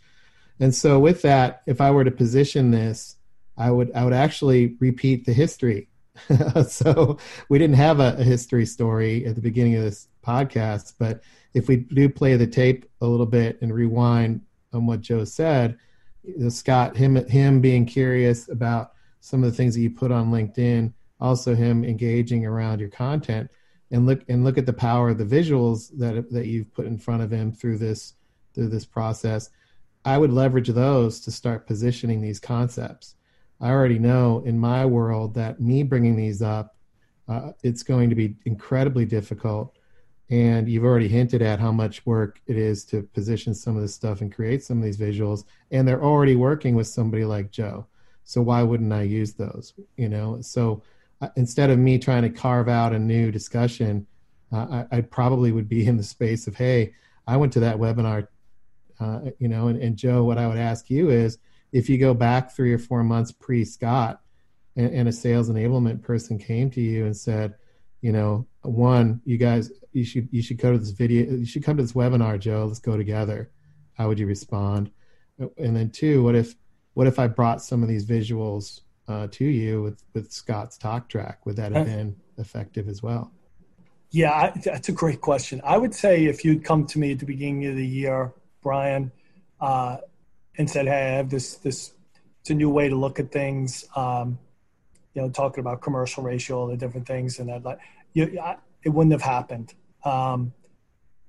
[0.61, 3.17] and so with that if i were to position this
[3.57, 5.89] I would I would actually repeat the history.
[6.69, 7.19] so
[7.49, 11.23] we didn't have a, a, history story at the beginning of this podcast, but
[11.55, 14.43] if we do play the tape a little bit and rewind
[14.75, 15.79] on what Joe said,
[16.49, 20.93] Scott him him being curious about some of the things that you put on LinkedIn,
[21.23, 23.51] also him engaging around your content,
[23.91, 26.99] and look and look at the power of the visuals that that you've put in
[26.99, 28.15] front of him through this
[28.55, 29.49] through this process.
[30.05, 33.15] I would leverage those to start positioning these concepts
[33.63, 36.75] I already know in my world that me bringing these up,
[37.29, 39.79] uh, it's going to be incredibly difficult.
[40.31, 43.95] And you've already hinted at how much work it is to position some of this
[43.95, 45.45] stuff and create some of these visuals.
[45.71, 47.87] And they're already working with somebody like Joe.
[48.25, 49.75] So why wouldn't I use those?
[49.97, 50.83] You know, so
[51.37, 54.07] instead of me trying to carve out a new discussion,
[54.53, 56.95] uh, I, I, probably would be in the space of, hey,
[57.27, 58.29] I went to that webinar,
[59.01, 61.39] uh, you know, and, and Joe, what I would ask you is,
[61.73, 64.21] if you go back three or four months pre Scott,
[64.77, 67.55] and, and, a sales enablement person came to you and said,
[68.01, 71.63] you know, one, you guys, you should you should go to this video, you should
[71.63, 72.65] come to this webinar, Joe.
[72.67, 73.51] Let's go together.
[73.95, 74.91] How would you respond?
[75.59, 76.55] And then two, what if
[76.95, 81.09] what if I brought some of these visuals uh, to you with with Scott's talk
[81.09, 81.45] track?
[81.47, 83.33] Would that have been effective as well?
[84.11, 85.61] Yeah, that's a great question.
[85.65, 88.33] I would say if you'd come to me at the beginning of the year,
[88.63, 89.11] Brian,
[89.61, 89.99] uh,
[90.59, 91.93] and said, "Hey, I have this this
[92.41, 94.39] it's a new way to look at things." Um,
[95.15, 97.79] you know, talking about commercial ratio, all the different things, and I'd like
[98.13, 99.75] you, I, it wouldn't have happened
[100.05, 100.53] um,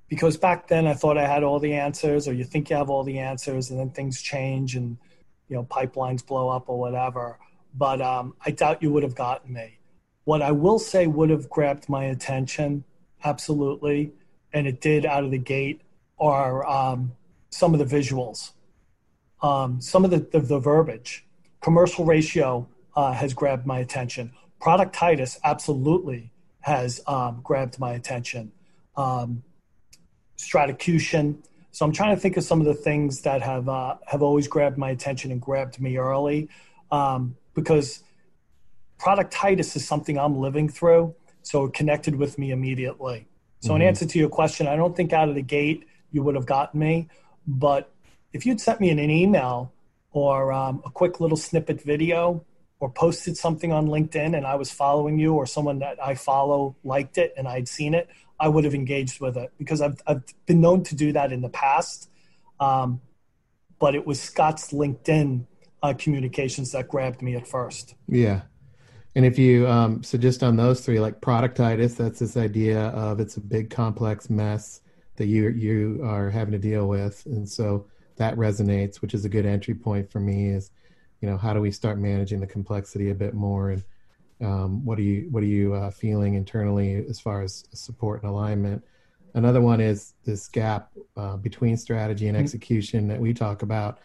[0.10, 2.90] because back then I thought I had all the answers, or you think you have
[2.90, 4.98] all the answers, and then things change, and
[5.48, 7.38] you know, pipelines blow up or whatever.
[7.74, 9.80] But um, I doubt you would have gotten me.
[10.26, 12.84] What I will say would have grabbed my attention,
[13.24, 14.14] absolutely,
[14.54, 15.82] and it did out of the gate,
[16.20, 17.14] are um,
[17.50, 18.52] some of the visuals
[19.44, 21.26] um, some of the, the, the, verbiage.
[21.62, 24.32] Commercial ratio uh, has grabbed my attention.
[24.62, 28.54] Productitis absolutely has um, grabbed my attention.
[28.96, 29.44] Um,
[30.38, 31.38] Stratocution.
[31.72, 34.48] So I'm trying to think of some of the things that have uh, have always
[34.48, 36.50] grabbed my attention and grabbed me early,
[36.92, 38.04] um, because
[39.00, 41.16] productitis is something I'm living through.
[41.42, 43.28] So it connected with me immediately.
[43.60, 43.82] So mm-hmm.
[43.82, 46.46] in answer to your question, I don't think out of the gate you would have
[46.46, 47.10] gotten me,
[47.46, 47.92] but
[48.32, 49.74] if you'd sent me an email
[50.12, 52.46] or um, a quick little snippet video
[52.80, 56.76] or posted something on LinkedIn and I was following you or someone that I follow
[56.84, 60.24] liked it and I'd seen it, I would have engaged with it because I've, I've
[60.46, 62.10] been known to do that in the past.
[62.60, 63.02] Um,
[63.80, 65.46] but it was Scott's LinkedIn
[65.84, 67.96] uh, communications that grabbed me at first.
[68.08, 68.42] Yeah.
[69.16, 73.20] And if you, um, so just on those three, like productitis, that's this idea of
[73.20, 74.82] it's a big complex mess
[75.18, 77.24] that you you are having to deal with.
[77.28, 80.48] And so that resonates, which is a good entry point for me.
[80.48, 80.72] Is
[81.22, 83.84] you know how do we start managing the complexity a bit more, and
[84.42, 88.32] um, what are you what are you uh, feeling internally as far as support and
[88.32, 88.84] alignment?
[89.36, 92.44] Another one is this gap uh, between strategy and mm-hmm.
[92.44, 94.00] execution that we talk about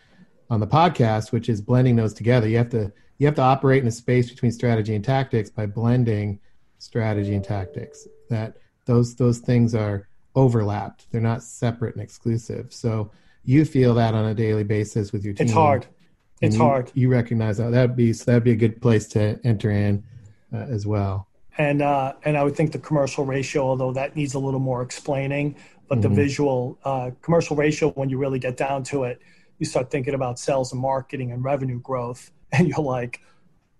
[0.50, 2.48] on the podcast, which is blending those together.
[2.48, 5.66] You have to you have to operate in a space between strategy and tactics by
[5.66, 6.38] blending
[6.78, 8.06] strategy and tactics.
[8.30, 11.10] That those those things are overlapped.
[11.10, 12.72] They're not separate and exclusive.
[12.72, 13.10] So
[13.44, 15.46] you feel that on a daily basis with your team.
[15.46, 15.86] It's hard.
[16.40, 16.90] It's you, hard.
[16.94, 17.70] You recognize that.
[17.72, 20.04] That'd be so that'd be a good place to enter in
[20.52, 21.28] uh, as well.
[21.56, 24.82] And uh, and I would think the commercial ratio, although that needs a little more
[24.82, 25.56] explaining,
[25.88, 26.02] but mm-hmm.
[26.02, 29.20] the visual uh, commercial ratio, when you really get down to it,
[29.58, 33.20] you start thinking about sales and marketing and revenue growth, and you're like,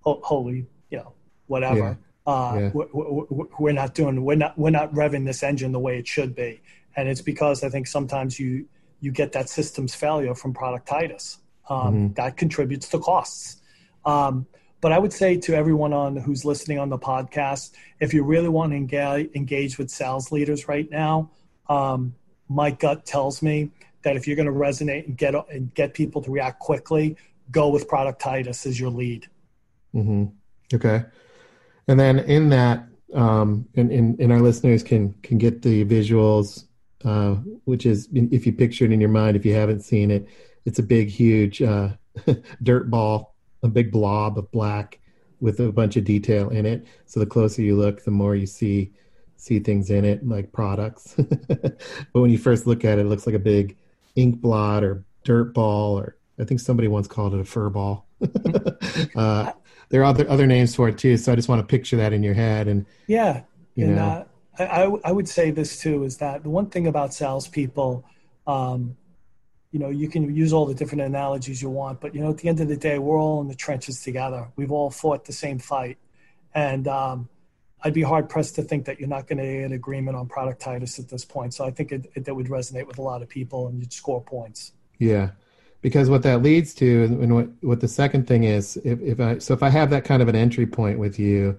[0.05, 1.13] oh, holy, you know,
[1.47, 1.99] whatever.
[2.27, 2.33] Yeah.
[2.33, 2.71] Uh, yeah.
[2.75, 6.35] We're, we're not doing we're not we're not revving this engine the way it should
[6.35, 6.61] be,
[6.95, 8.67] and it's because I think sometimes you
[9.01, 11.39] you get that systems failure from productitis.
[11.71, 12.13] Um, mm-hmm.
[12.15, 13.63] That contributes to costs.
[14.05, 14.47] Um,
[14.81, 18.49] but I would say to everyone on who's listening on the podcast, if you really
[18.49, 21.31] want to engage, engage with sales leaders right now,
[21.69, 22.15] um,
[22.49, 23.71] my gut tells me
[24.03, 27.17] that if you're going to resonate and get and get people to react quickly,
[27.51, 29.27] go with productitis as your lead.
[29.95, 30.27] Mm-hmm.
[30.75, 31.05] Okay,
[31.89, 36.65] and then in that, um, and, and, and our listeners can can get the visuals,
[37.05, 37.35] uh,
[37.65, 40.29] which is if you picture it in your mind, if you haven't seen it,
[40.65, 41.91] it's a big, huge uh,
[42.63, 45.01] dirt ball, a big blob of black
[45.41, 46.87] with a bunch of detail in it.
[47.07, 48.93] So the closer you look, the more you see
[49.37, 51.15] see things in it, like products.
[51.49, 51.79] but
[52.13, 53.77] when you first look at it, it looks like a big
[54.19, 58.07] ink blot or dirt ball, or I think somebody once called it a fur ball.
[59.17, 59.53] uh,
[59.91, 61.17] there are other other names for it too.
[61.17, 63.43] So I just want to picture that in your head and yeah,
[63.75, 64.03] you and, know.
[64.03, 64.25] Uh,
[64.59, 68.05] I, I would say this too is that the one thing about salespeople,
[68.47, 68.97] um,
[69.71, 72.39] you know, you can use all the different analogies you want, but you know, at
[72.39, 74.49] the end of the day, we're all in the trenches together.
[74.57, 75.99] We've all fought the same fight,
[76.55, 77.29] and um,
[77.83, 80.27] I'd be hard pressed to think that you're not going to get an agreement on
[80.27, 81.55] productitis at this point.
[81.55, 83.93] So I think it, it, that would resonate with a lot of people, and you'd
[83.93, 84.73] score points.
[84.99, 85.31] Yeah,
[85.81, 89.39] because what that leads to, and what what the second thing is, if, if I
[89.39, 91.57] so if I have that kind of an entry point with you,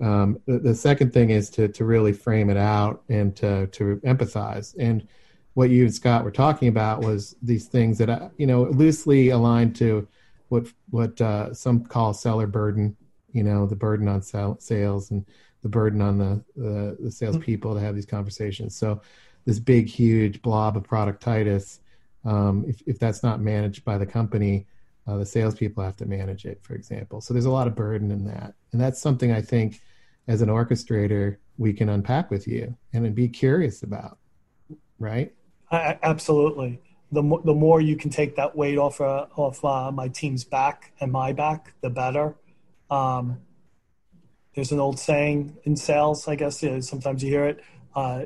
[0.00, 4.00] um, the, the second thing is to to really frame it out and to to
[4.04, 4.74] empathize.
[4.78, 5.06] And
[5.54, 9.28] what you and Scott were talking about was these things that I, you know loosely
[9.28, 10.08] aligned to
[10.48, 12.96] what what uh, some call seller burden.
[13.32, 15.24] You know, the burden on sales and
[15.62, 18.76] the burden on the the, the salespeople to have these conversations.
[18.76, 19.00] So
[19.44, 21.80] this big, huge blob of productitis,
[22.24, 24.66] um, if if that's not managed by the company,
[25.06, 27.20] uh, the salespeople have to manage it, for example.
[27.20, 29.80] So there's a lot of burden in that, and that's something I think
[30.28, 34.18] as an orchestrator we can unpack with you and be curious about,
[34.98, 35.32] right?
[35.70, 36.80] I, absolutely.
[37.10, 40.44] The mo- the more you can take that weight off uh, off uh, my team's
[40.44, 42.36] back and my back, the better.
[42.90, 43.38] Um,
[44.54, 46.60] there's an old saying in sales, I guess.
[46.80, 47.62] sometimes you hear it.
[47.94, 48.24] Uh,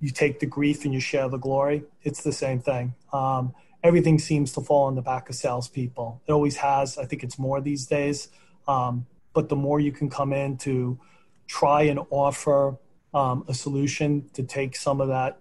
[0.00, 1.84] you take the grief and you share the glory.
[2.02, 2.94] It's the same thing.
[3.12, 6.22] Um, everything seems to fall on the back of salespeople.
[6.26, 6.98] It always has.
[6.98, 8.28] I think it's more these days.
[8.68, 10.98] Um, but the more you can come in to
[11.46, 12.76] try and offer
[13.12, 15.38] um, a solution to take some of that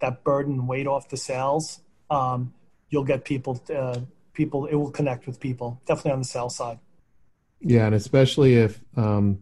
[0.00, 1.80] that burden weight off the sales,
[2.10, 2.52] um,
[2.90, 3.62] you'll get people.
[3.74, 4.00] Uh,
[4.36, 5.80] people, it will connect with people.
[5.86, 6.78] Definitely on the sales side.
[7.60, 9.40] Yeah, and especially if um,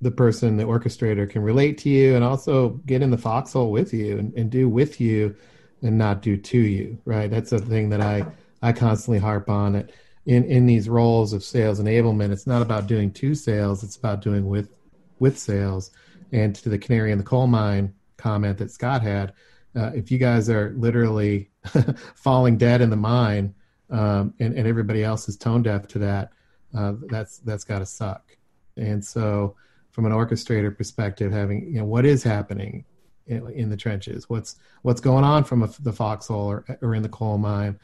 [0.00, 3.92] the person, the orchestrator, can relate to you and also get in the foxhole with
[3.94, 5.34] you and, and do with you
[5.82, 6.98] and not do to you.
[7.04, 7.30] Right.
[7.30, 8.26] That's a thing that I
[8.62, 9.74] I constantly harp on.
[9.74, 9.92] It
[10.26, 12.32] in in these roles of sales enablement.
[12.32, 13.82] It's not about doing to sales.
[13.82, 14.70] It's about doing with
[15.18, 15.90] with sales.
[16.32, 19.32] And to the canary in the coal mine comment that Scott had,
[19.76, 21.50] uh, if you guys are literally
[22.14, 23.54] falling dead in the mine
[23.90, 26.32] um, and, and everybody else is tone deaf to that,
[26.76, 28.36] uh, that's that's got to suck.
[28.76, 29.56] And so,
[29.92, 32.84] from an orchestrator perspective, having you know what is happening
[33.26, 37.02] in, in the trenches, what's what's going on from a, the foxhole or, or in
[37.02, 37.78] the coal mine,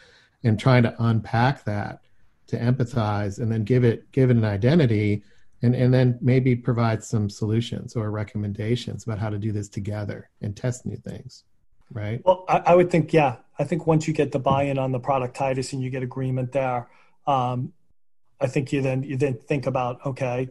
[0.44, 2.00] and trying to unpack that
[2.48, 5.22] to empathize and then give it give it an identity
[5.62, 10.28] and and then maybe provide some solutions or recommendations about how to do this together
[10.42, 11.44] and test new things
[11.92, 12.20] right?
[12.24, 13.36] Well i, I would think yeah.
[13.58, 16.88] I think once you get the buy-in on the productitis and you get agreement there
[17.26, 17.72] um,
[18.40, 20.48] I think you then you then think about okay,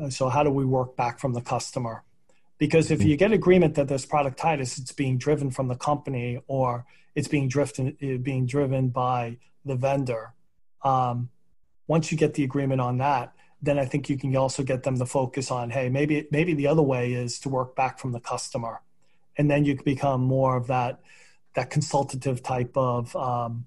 [0.00, 2.02] uh, so how do we work back from the customer?
[2.58, 6.86] Because if you get agreement that there's productitis, it's being driven from the company or
[7.14, 10.32] it's being driven uh, being driven by the vendor.
[10.82, 11.30] Um,
[11.88, 14.98] once you get the agreement on that, then I think you can also get them
[14.98, 18.20] to focus on hey maybe maybe the other way is to work back from the
[18.20, 18.80] customer,
[19.36, 21.00] and then you can become more of that
[21.54, 23.66] that consultative type of um,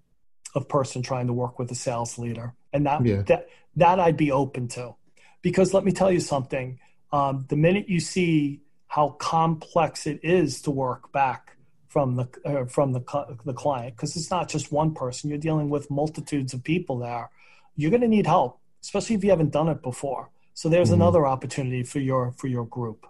[0.55, 3.21] of person trying to work with a sales leader and that yeah.
[3.23, 4.95] that that I'd be open to,
[5.41, 6.79] because let me tell you something.
[7.11, 11.57] Um, the minute you see how complex it is to work back
[11.87, 13.01] from the uh, from the
[13.45, 17.29] the client, because it's not just one person, you're dealing with multitudes of people there.
[17.75, 20.29] You're going to need help, especially if you haven't done it before.
[20.53, 21.01] So there's mm-hmm.
[21.01, 23.05] another opportunity for your for your group.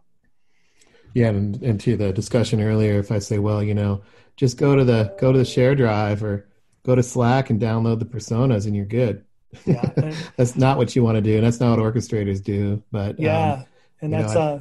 [1.14, 4.04] Yeah, and, and to the discussion earlier, if I say, well, you know,
[4.36, 6.48] just go to the go to the share drive or
[6.84, 9.24] go to Slack and download the personas, and you're good.
[9.66, 12.84] Yeah, that's not what you want to do, and that's not what orchestrators do.
[12.92, 13.66] But yeah, um,
[14.02, 14.60] and that's know, uh,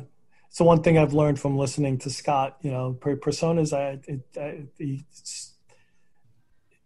[0.49, 2.57] it's the one thing I've learned from listening to Scott.
[2.63, 5.05] You know, personas, I, it, it,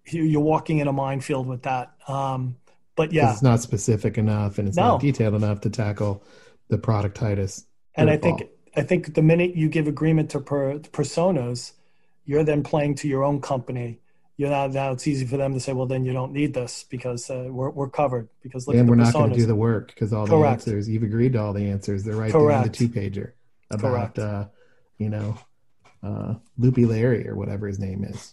[0.06, 1.92] you're walking in a minefield with that.
[2.08, 2.56] Um,
[2.96, 4.88] but yeah, it's not specific enough, and it's no.
[4.88, 6.24] not detailed enough to tackle
[6.68, 7.64] the productitis.
[7.94, 11.72] And I think I think the minute you give agreement to per, personas,
[12.24, 13.99] you're then playing to your own company
[14.40, 16.86] you know now it's easy for them to say well then you don't need this
[16.88, 19.88] because uh, we're, we're covered because look and we're not going to do the work
[19.88, 20.64] because all Correct.
[20.64, 22.48] the answers you've agreed to all the answers they're right Correct.
[22.48, 23.32] there in the two pager
[23.70, 24.46] about uh,
[24.96, 25.36] you know
[26.02, 28.32] uh, Loopy Larry or whatever his name is.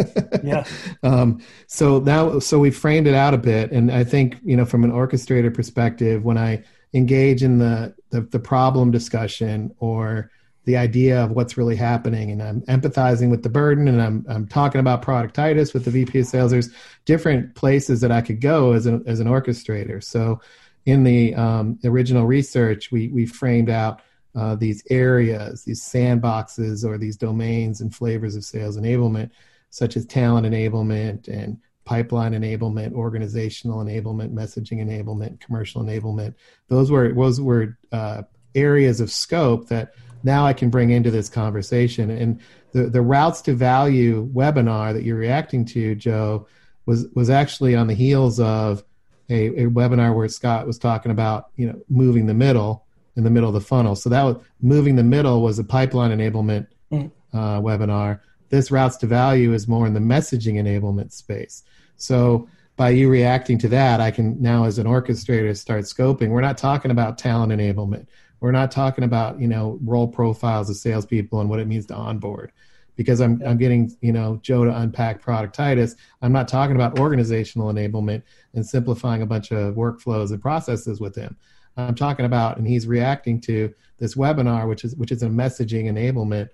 [0.42, 0.64] yeah.
[1.04, 4.64] Um, so now, so we framed it out a bit, and I think you know,
[4.64, 10.32] from an orchestrator perspective, when I engage in the the, the problem discussion or
[10.64, 14.46] the idea of what's really happening and I'm empathizing with the burden and I'm, I'm
[14.46, 16.50] talking about productitis with the VP of sales.
[16.50, 16.70] There's
[17.04, 20.02] different places that I could go as an, as an orchestrator.
[20.02, 20.40] So
[20.86, 24.00] in the um, original research, we, we framed out
[24.34, 29.30] uh, these areas, these sandboxes or these domains and flavors of sales enablement,
[29.70, 36.34] such as talent enablement and pipeline enablement, organizational enablement, messaging enablement, commercial enablement.
[36.68, 38.22] Those were those were uh,
[38.54, 39.94] areas of scope that
[40.24, 42.10] now I can bring into this conversation.
[42.10, 42.40] And
[42.72, 46.46] the, the routes to value webinar that you're reacting to, Joe,
[46.86, 48.82] was was actually on the heels of
[49.30, 52.84] a, a webinar where Scott was talking about you know moving the middle
[53.16, 53.94] in the middle of the funnel.
[53.94, 57.10] So that was moving the middle was a pipeline enablement mm.
[57.32, 58.20] uh, webinar.
[58.48, 61.62] This routes to value is more in the messaging enablement space.
[61.96, 66.30] So by you reacting to that, I can now, as an orchestrator, start scoping.
[66.30, 68.06] We're not talking about talent enablement.
[68.40, 71.94] We're not talking about you know role profiles of salespeople and what it means to
[71.94, 72.52] onboard,
[72.96, 75.96] because I'm I'm getting you know Joe to unpack productitis.
[76.22, 78.22] I'm not talking about organizational enablement
[78.54, 81.36] and simplifying a bunch of workflows and processes with him.
[81.76, 85.86] I'm talking about, and he's reacting to this webinar, which is which is a messaging
[85.86, 86.48] enablement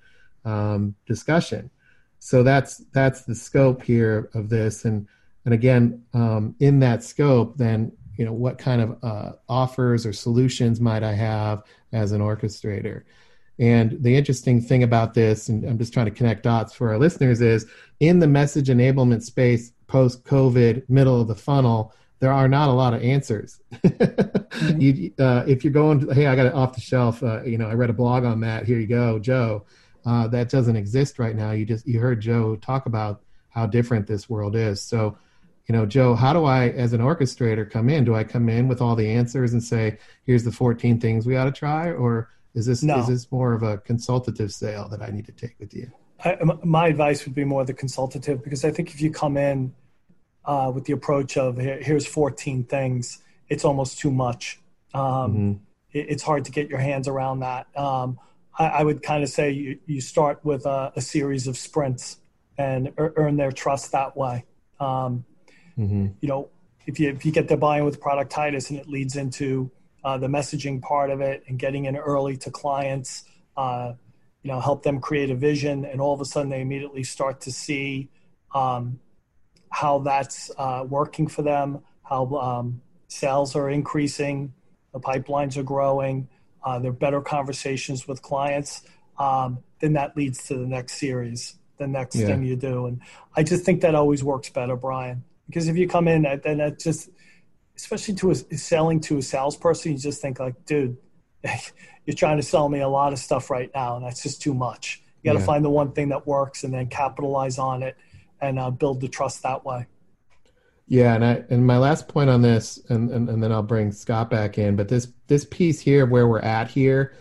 [0.44, 1.70] um, discussion.
[2.18, 5.06] So that's that's the scope here of this, and
[5.44, 10.12] and again, um, in that scope, then you know what kind of uh, offers or
[10.12, 13.02] solutions might i have as an orchestrator?
[13.58, 16.98] And the interesting thing about this and i'm just trying to connect dots for our
[16.98, 17.64] listeners is
[17.98, 22.72] in the message enablement space post covid middle of the funnel there are not a
[22.72, 23.58] lot of answers.
[23.72, 24.80] Mm-hmm.
[24.80, 27.56] you, uh, if you're going to, hey i got it off the shelf uh, you
[27.56, 29.64] know i read a blog on that here you go joe.
[30.04, 31.52] Uh, that doesn't exist right now.
[31.52, 34.82] You just you heard joe talk about how different this world is.
[34.82, 35.16] So
[35.70, 38.02] you know, Joe, how do I, as an orchestrator, come in?
[38.02, 41.36] Do I come in with all the answers and say, "Here's the 14 things we
[41.36, 42.98] ought to try," or is this no.
[42.98, 45.88] is this more of a consultative sale that I need to take with you?
[46.24, 49.72] I, my advice would be more the consultative because I think if you come in
[50.44, 54.58] uh, with the approach of here's 14 things, it's almost too much.
[54.92, 55.52] Um, mm-hmm.
[55.92, 57.68] it, it's hard to get your hands around that.
[57.78, 58.18] Um,
[58.58, 62.16] I, I, would kind of say you, you start with a, a, series of sprints
[62.58, 64.46] and earn their trust that way.
[64.80, 65.24] Um,
[65.80, 66.06] Mm-hmm.
[66.20, 66.48] You know,
[66.86, 69.70] if you if you get the buy-in with productitis and it leads into
[70.04, 73.24] uh, the messaging part of it and getting in early to clients,
[73.56, 73.94] uh,
[74.42, 77.40] you know, help them create a vision, and all of a sudden they immediately start
[77.42, 78.08] to see
[78.54, 79.00] um,
[79.70, 84.52] how that's uh, working for them, how um, sales are increasing,
[84.92, 86.28] the pipelines are growing,
[86.64, 88.82] uh, there are better conversations with clients.
[89.18, 92.26] Um, then that leads to the next series, the next yeah.
[92.26, 93.00] thing you do, and
[93.36, 95.24] I just think that always works better, Brian.
[95.50, 97.10] Because if you come in and that just,
[97.76, 100.96] especially to a, selling to a salesperson, you just think like, dude,
[102.06, 104.54] you're trying to sell me a lot of stuff right now, and that's just too
[104.54, 105.02] much.
[105.22, 105.46] You got to yeah.
[105.46, 107.96] find the one thing that works and then capitalize on it
[108.40, 109.86] and uh, build the trust that way.
[110.86, 113.92] Yeah, and I and my last point on this, and, and, and then I'll bring
[113.92, 114.74] Scott back in.
[114.74, 117.14] But this this piece here, where we're at here,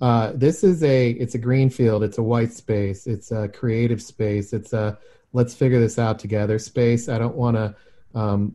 [0.00, 4.00] uh, this is a it's a green field, it's a white space, it's a creative
[4.00, 4.98] space, it's a
[5.36, 7.10] let's figure this out together space.
[7.10, 7.74] I don't want to.
[8.14, 8.54] Um,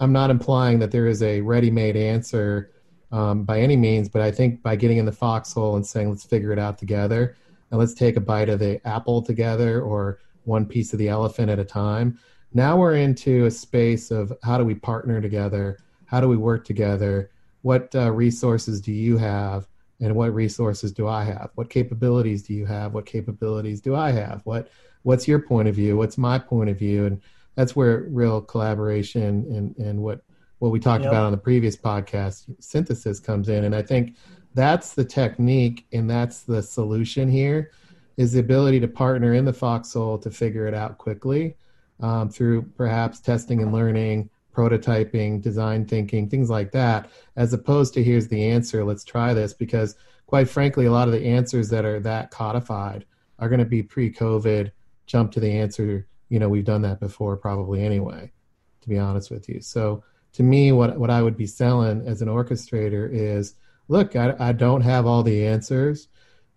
[0.00, 2.70] I'm not implying that there is a ready-made answer
[3.12, 6.24] um, by any means, but I think by getting in the foxhole and saying let's
[6.24, 7.36] figure it out together
[7.70, 11.50] and let's take a bite of the apple together or one piece of the elephant
[11.50, 12.18] at a time.
[12.54, 15.78] Now we're into a space of how do we partner together?
[16.06, 17.30] How do we work together?
[17.60, 19.68] What uh, resources do you have?
[20.00, 21.50] And what resources do I have?
[21.54, 22.94] What capabilities do you have?
[22.94, 24.40] What capabilities do I have?
[24.44, 24.68] What
[25.02, 25.96] what's your point of view?
[25.96, 27.06] What's my point of view?
[27.06, 27.20] And
[27.54, 30.22] that's where real collaboration and and what
[30.58, 31.12] what we talked yep.
[31.12, 33.64] about on the previous podcast synthesis comes in.
[33.64, 34.16] And i think
[34.54, 37.70] that's the technique and that's the solution here
[38.16, 41.56] is the ability to partner in the foxhole to figure it out quickly
[42.00, 48.04] um, through perhaps testing and learning prototyping design thinking things like that as opposed to
[48.04, 49.54] here's the answer let's try this.
[49.54, 49.96] Because
[50.26, 53.04] quite frankly a lot of the answers that are that codified
[53.38, 54.70] are going to be pre-covid
[55.12, 58.32] jump to the answer you know we've done that before probably anyway
[58.80, 59.60] to be honest with you.
[59.60, 60.02] So
[60.32, 63.54] to me what what i would be selling as an orchestrator is
[63.88, 66.08] look i, I don't have all the answers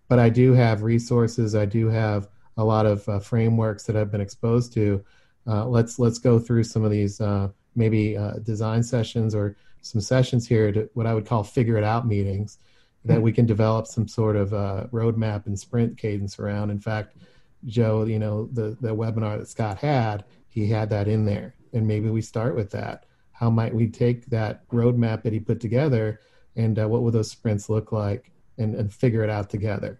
[0.08, 1.54] but i do have resources.
[1.54, 5.04] I do have a lot of uh, frameworks that i've been exposed to.
[5.46, 10.00] Uh, let's let's go through some of these uh, maybe uh, design sessions or some
[10.00, 12.58] sessions here to what i would call figure it out meetings
[13.06, 16.70] that we can develop some sort of uh, roadmap and sprint cadence around.
[16.70, 17.16] In fact,
[17.64, 21.54] Joe, you know, the, the webinar that Scott had, he had that in there.
[21.72, 23.06] And maybe we start with that.
[23.32, 26.20] How might we take that roadmap that he put together
[26.54, 29.98] and uh, what would those sprints look like and, and figure it out together?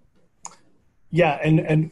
[1.10, 1.38] Yeah.
[1.42, 1.90] And, and,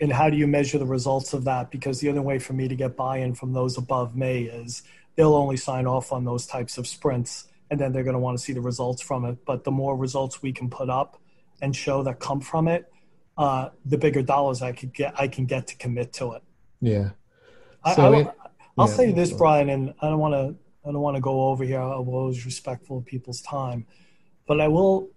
[0.00, 1.70] and how do you measure the results of that?
[1.70, 4.82] Because the other way for me to get buy-in from those above me is
[5.16, 8.38] they'll only sign off on those types of sprints and then they're going to want
[8.38, 9.44] to see the results from it.
[9.44, 11.20] But the more results we can put up
[11.60, 12.92] and show that come from it,
[13.36, 16.42] uh, the bigger dollars I could get, I can get to commit to it.
[16.80, 17.10] Yeah.
[17.94, 18.34] So I, will
[18.78, 20.56] yeah, say this, Brian, and I don't want to,
[20.88, 21.80] I don't want to go over here.
[21.80, 23.86] I'm always respectful of people's time,
[24.46, 25.10] but I will.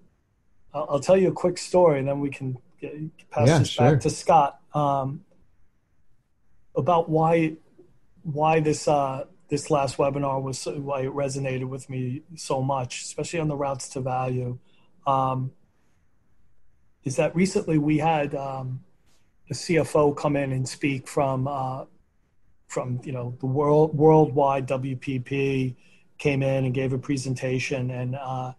[0.73, 2.93] I'll, I'll tell you a quick story, and then we can get,
[3.29, 3.91] pass yeah, this sure.
[3.91, 5.23] back to Scott um,
[6.75, 7.55] about why
[8.23, 13.39] why this uh, this last webinar was why it resonated with me so much, especially
[13.39, 14.59] on the routes to value.
[15.05, 15.51] Um,
[17.07, 18.81] is that recently we had um,
[19.49, 21.85] a CFO come in and speak from uh,
[22.67, 25.75] from you know the world worldwide WPP
[26.17, 28.51] came in and gave a presentation and uh,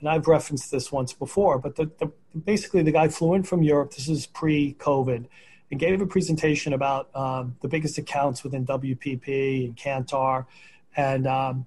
[0.00, 3.62] and I've referenced this once before, but the, the, basically the guy flew in from
[3.62, 3.94] Europe.
[3.94, 5.26] This is pre-COVID,
[5.70, 10.46] and gave a presentation about um, the biggest accounts within WPP and Kantar,
[10.96, 11.66] and um,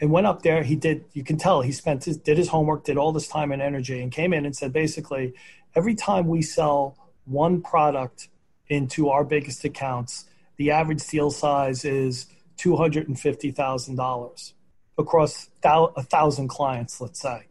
[0.00, 0.62] and went up there.
[0.62, 1.04] He did.
[1.12, 4.02] You can tell he spent his, did his homework, did all this time and energy,
[4.02, 5.34] and came in and said basically
[5.74, 8.28] every time we sell one product
[8.68, 10.26] into our biggest accounts,
[10.56, 12.26] the average deal size is
[12.56, 14.54] two hundred and fifty thousand dollars
[14.98, 17.00] across thou- a thousand clients.
[17.00, 17.46] Let's say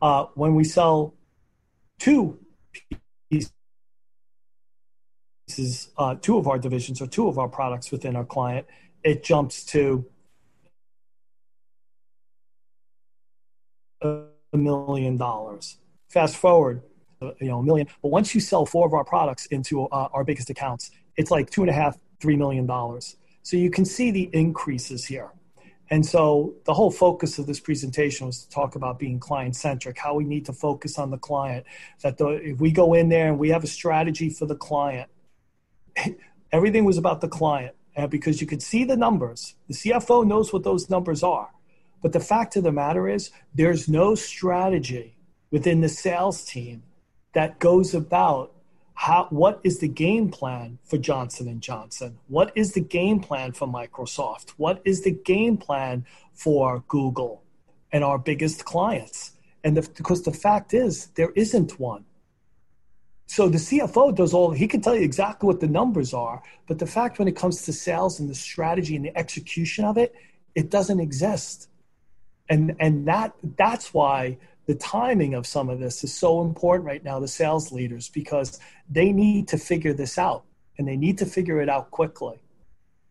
[0.00, 1.14] uh, when we sell
[1.98, 2.38] two
[3.30, 3.50] pieces,
[5.96, 8.66] uh, two of our divisions or two of our products within our client,
[9.02, 10.06] it jumps to
[14.54, 15.76] a million dollars.
[16.08, 16.82] Fast forward,
[17.20, 17.88] you know, a million.
[18.00, 21.50] But once you sell four of our products into uh, our biggest accounts, it's like
[21.50, 23.16] two and a half, three million dollars.
[23.42, 25.30] So you can see the increases here.
[25.90, 29.98] And so the whole focus of this presentation was to talk about being client centric,
[29.98, 31.66] how we need to focus on the client.
[32.02, 35.10] That the, if we go in there and we have a strategy for the client,
[36.52, 39.56] everything was about the client and because you could see the numbers.
[39.68, 41.50] The CFO knows what those numbers are.
[42.04, 45.16] But the fact of the matter is, there's no strategy
[45.50, 46.82] within the sales team
[47.32, 48.52] that goes about
[48.92, 52.18] how what is the game plan for Johnson and Johnson?
[52.28, 54.50] What is the game plan for Microsoft?
[54.58, 57.42] What is the game plan for Google
[57.90, 59.32] and our biggest clients?
[59.64, 62.04] And the, because the fact is, there isn't one.
[63.28, 66.78] So the CFO does all, he can tell you exactly what the numbers are, but
[66.78, 70.14] the fact when it comes to sales and the strategy and the execution of it,
[70.54, 71.70] it doesn't exist.
[72.48, 77.02] And, and that, that's why the timing of some of this is so important right
[77.02, 78.58] now, the sales leaders, because
[78.90, 80.44] they need to figure this out
[80.78, 82.40] and they need to figure it out quickly.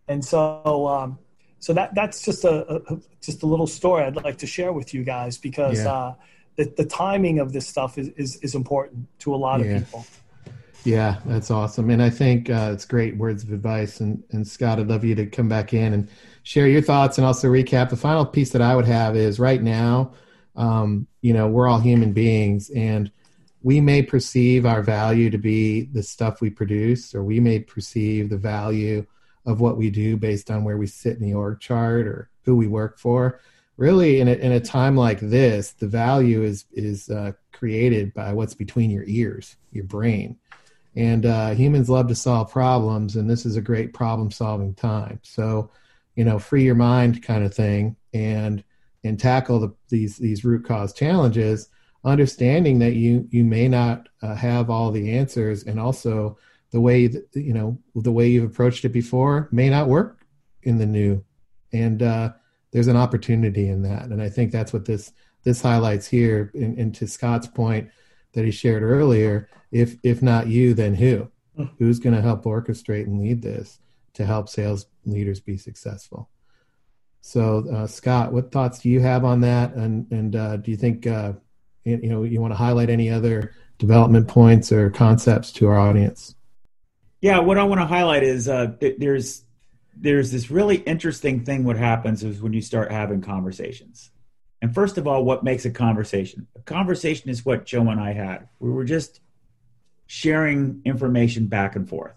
[0.08, 1.20] And so, um,
[1.60, 4.94] so that, that's just a, a, just a little story I'd like to share with
[4.94, 5.94] you guys because, yeah.
[5.94, 6.16] uh,
[6.56, 10.06] the, the timing of this stuff is, is, is important to a lot of people.
[10.84, 11.90] Yeah, that's awesome.
[11.90, 14.02] And I think uh, it's great words of advice.
[14.02, 16.10] And, and Scott, I'd love you to come back in and
[16.44, 17.90] share your thoughts and also recap.
[17.90, 20.14] The final piece that I would have is right now,
[20.56, 23.12] um, you know, we're all human beings and
[23.64, 28.30] we may perceive our value to be the stuff we produce, or we may perceive
[28.30, 29.06] the value
[29.46, 32.56] of what we do based on where we sit in the org chart or who
[32.58, 33.40] we work for.
[33.78, 38.32] Really in a, in a time like this the value is is uh, created by
[38.34, 40.38] what's between your ears your brain.
[40.96, 45.20] And uh, humans love to solve problems and this is a great problem solving time.
[45.24, 45.72] So
[46.16, 48.64] you know free your mind kind of thing and
[49.04, 51.70] and tackle the, these these root cause challenges
[52.06, 56.38] understanding that you you may not uh, have all the answers and also
[56.72, 60.26] the way that, you know the way you've approached it before may not work
[60.64, 61.24] in the new.
[61.72, 62.34] And uh,
[62.72, 64.04] there's an opportunity in that.
[64.06, 67.90] And i think that's what this this highlights here and, and to scott's point
[68.34, 71.30] that he shared earlier if if not you then who?
[71.56, 71.66] Hmm.
[71.78, 73.78] who's going to help orchestrate and lead this
[74.14, 76.30] to help sales leaders be successful.
[77.22, 79.74] So uh, scott what thoughts do you have on that?
[79.74, 81.34] And and uh, do you think uh,
[81.84, 86.36] you, know you want to highlight any other development points or concepts to our audience?
[87.22, 89.44] Yeah what i want to highlight is uh, there's
[89.96, 94.12] there's this really interesting thing what happens is when you start having conversations.
[94.62, 96.48] And first of all what makes a conversation?
[96.58, 98.50] A conversation is what joe and i had.
[98.60, 99.22] We were just
[100.08, 102.16] sharing information back and forth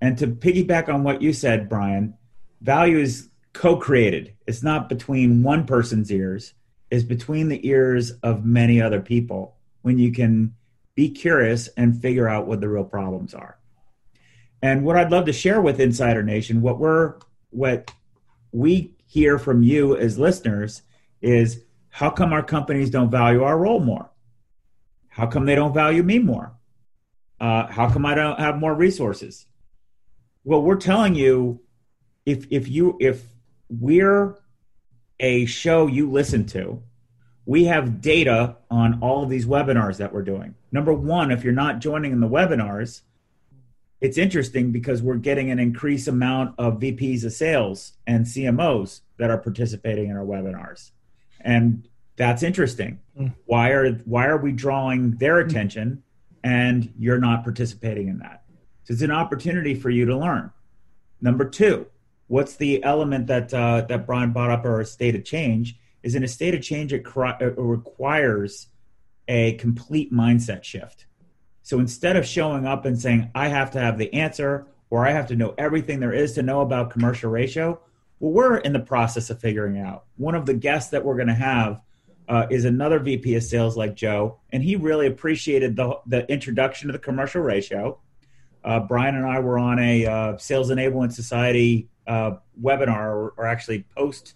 [0.00, 2.14] and to piggyback on what you said brian
[2.60, 6.54] value is co-created it's not between one person's ears
[6.90, 10.54] it's between the ears of many other people when you can
[10.94, 13.58] be curious and figure out what the real problems are.
[14.62, 17.14] And what I'd love to share with Insider Nation, what we're
[17.50, 17.92] what
[18.50, 20.82] we hear from you as listeners
[21.22, 24.10] is how come our companies don't value our role more?
[25.08, 26.52] How come they don't value me more?
[27.40, 29.46] Uh, how come I don't have more resources?
[30.48, 31.60] Well, we're telling you
[32.24, 33.22] if if you if
[33.68, 34.34] we're
[35.20, 36.82] a show you listen to,
[37.44, 40.54] we have data on all of these webinars that we're doing.
[40.72, 43.02] Number one, if you're not joining in the webinars,
[44.00, 49.28] it's interesting because we're getting an increased amount of VPs of sales and CMOs that
[49.28, 50.92] are participating in our webinars.
[51.42, 51.86] And
[52.16, 53.00] that's interesting.
[53.20, 53.34] Mm.
[53.44, 56.04] Why are why are we drawing their attention
[56.42, 58.44] and you're not participating in that?
[58.88, 60.50] So it's an opportunity for you to learn.
[61.20, 61.88] Number two,
[62.28, 65.76] what's the element that uh, that Brian brought up, or a state of change?
[66.02, 68.68] Is in a state of change, it, cr- it requires
[69.26, 71.04] a complete mindset shift.
[71.62, 75.10] So instead of showing up and saying, I have to have the answer or I
[75.10, 77.78] have to know everything there is to know about commercial ratio,
[78.20, 80.04] well, we're in the process of figuring out.
[80.16, 81.82] One of the guests that we're going to have
[82.26, 86.86] uh, is another VP of sales like Joe, and he really appreciated the, the introduction
[86.88, 87.98] to the commercial ratio.
[88.64, 93.46] Uh, Brian and I were on a uh, Sales Enablement Society uh, webinar, or, or,
[93.46, 94.34] actually post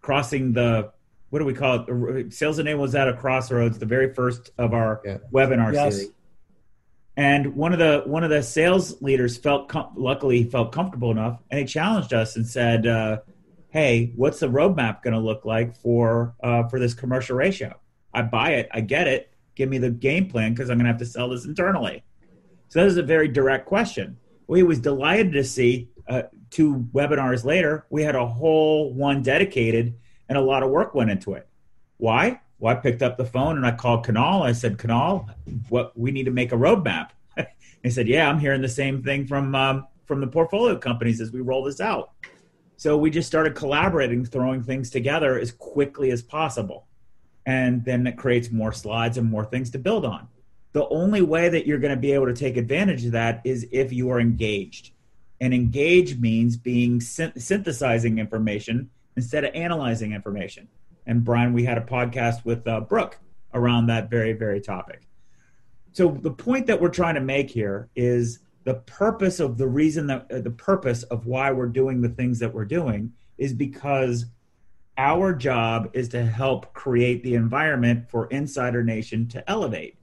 [0.00, 0.92] crossing the
[1.30, 2.32] what do we call it?
[2.32, 5.18] Sales Enablement was at a crossroads, the very first of our yeah.
[5.32, 5.96] webinar yes.
[5.96, 6.12] series.
[7.16, 11.42] And one of the one of the sales leaders felt com- luckily felt comfortable enough,
[11.50, 13.18] and he challenged us and said, uh,
[13.70, 17.78] "Hey, what's the roadmap going to look like for uh, for this commercial ratio?
[18.14, 19.32] I buy it, I get it.
[19.56, 22.04] Give me the game plan because I'm going to have to sell this internally."
[22.68, 24.18] So that is a very direct question.
[24.46, 29.94] We was delighted to see uh, two webinars later, we had a whole one dedicated,
[30.28, 31.46] and a lot of work went into it.
[31.98, 32.40] Why?
[32.58, 34.42] Well, I picked up the phone and I called Canal.
[34.42, 35.28] I said, Canal,
[35.68, 37.10] what we need to make a roadmap.
[37.82, 41.30] he said, Yeah, I'm hearing the same thing from um, from the portfolio companies as
[41.30, 42.12] we roll this out.
[42.76, 46.86] So we just started collaborating, throwing things together as quickly as possible,
[47.44, 50.28] and then it creates more slides and more things to build on.
[50.78, 53.66] The only way that you're going to be able to take advantage of that is
[53.72, 54.92] if you are engaged.
[55.40, 60.68] And engage means being synthesizing information instead of analyzing information
[61.08, 63.18] and Brian, we had a podcast with uh, Brooke
[63.54, 65.08] around that very, very topic.
[65.92, 70.06] So the point that we're trying to make here is the purpose of the reason
[70.08, 74.26] that uh, the purpose of why we're doing the things that we're doing is because
[74.98, 79.97] our job is to help create the environment for Insider Nation to elevate.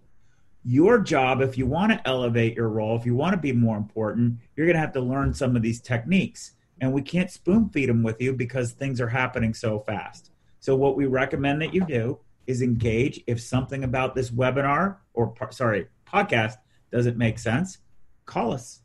[0.67, 3.77] Your job, if you want to elevate your role, if you want to be more
[3.77, 6.53] important, you're going to have to learn some of these techniques.
[6.81, 10.31] And we can't spoon feed them with you because things are happening so fast.
[10.59, 13.21] So what we recommend that you do is engage.
[13.27, 16.55] If something about this webinar or sorry podcast
[16.91, 17.77] doesn't make sense,
[18.25, 18.81] call us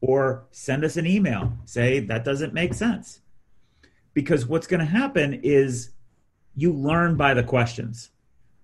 [0.00, 1.52] or send us an email.
[1.64, 3.20] Say that doesn't make sense.
[4.14, 5.90] Because what's going to happen is
[6.56, 8.10] you learn by the questions.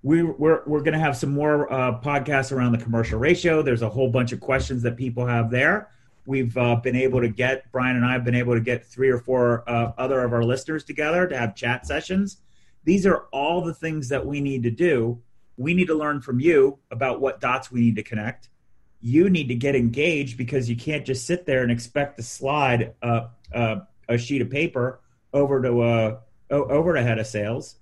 [0.07, 3.63] We, we're we're going to have some more uh, podcasts around the commercial ratio.
[3.63, 5.89] There's a whole bunch of questions that people have there
[6.27, 9.09] we've uh, been able to get Brian and I have been able to get three
[9.09, 12.39] or four uh, other of our listeners together to have chat sessions.
[12.85, 15.21] These are all the things that we need to do.
[15.57, 18.51] We need to learn from you about what dots we need to connect.
[19.01, 22.95] You need to get engaged because you can't just sit there and expect to slide
[23.03, 25.01] a, a, a sheet of paper
[25.33, 27.77] over to a uh, over to head of sales.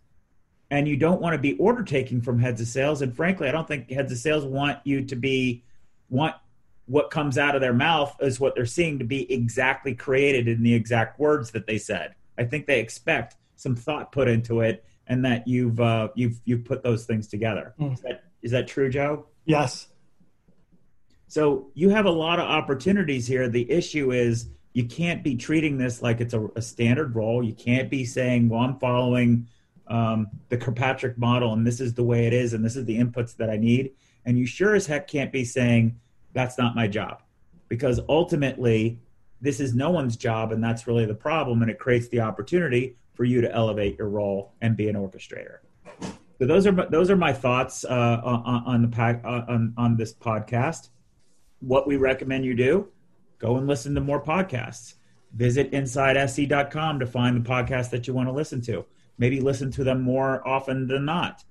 [0.74, 3.00] And you don't want to be order taking from heads of sales.
[3.00, 5.62] And frankly, I don't think heads of sales want you to be
[6.10, 6.34] want
[6.86, 10.64] what comes out of their mouth is what they're seeing to be exactly created in
[10.64, 12.16] the exact words that they said.
[12.36, 16.64] I think they expect some thought put into it, and that you've uh, you've you've
[16.64, 17.72] put those things together.
[17.78, 17.92] Mm.
[17.92, 19.26] Is that is that true, Joe?
[19.44, 19.86] Yes.
[21.28, 23.48] So you have a lot of opportunities here.
[23.48, 27.44] The issue is you can't be treating this like it's a, a standard role.
[27.44, 29.46] You can't be saying, "Well, I'm following
[29.88, 32.98] um, the Kirkpatrick model, and this is the way it is, and this is the
[32.98, 33.92] inputs that I need."
[34.24, 35.98] And you sure as heck can't be saying,
[36.32, 37.22] that's not my job.
[37.68, 39.00] Because ultimately
[39.40, 42.96] this is no one's job and that's really the problem and it creates the opportunity
[43.14, 45.58] for you to elevate your role and be an orchestrator.
[46.38, 49.96] So those are those are my thoughts uh, on, on, the pack uh, on, on
[49.96, 50.88] this podcast.
[51.60, 52.88] What we recommend you do
[53.38, 54.94] go and listen to more podcasts.
[55.34, 58.84] Visit insidese.com to find the podcast that you want to listen to
[59.18, 61.44] maybe listen to them more often than not.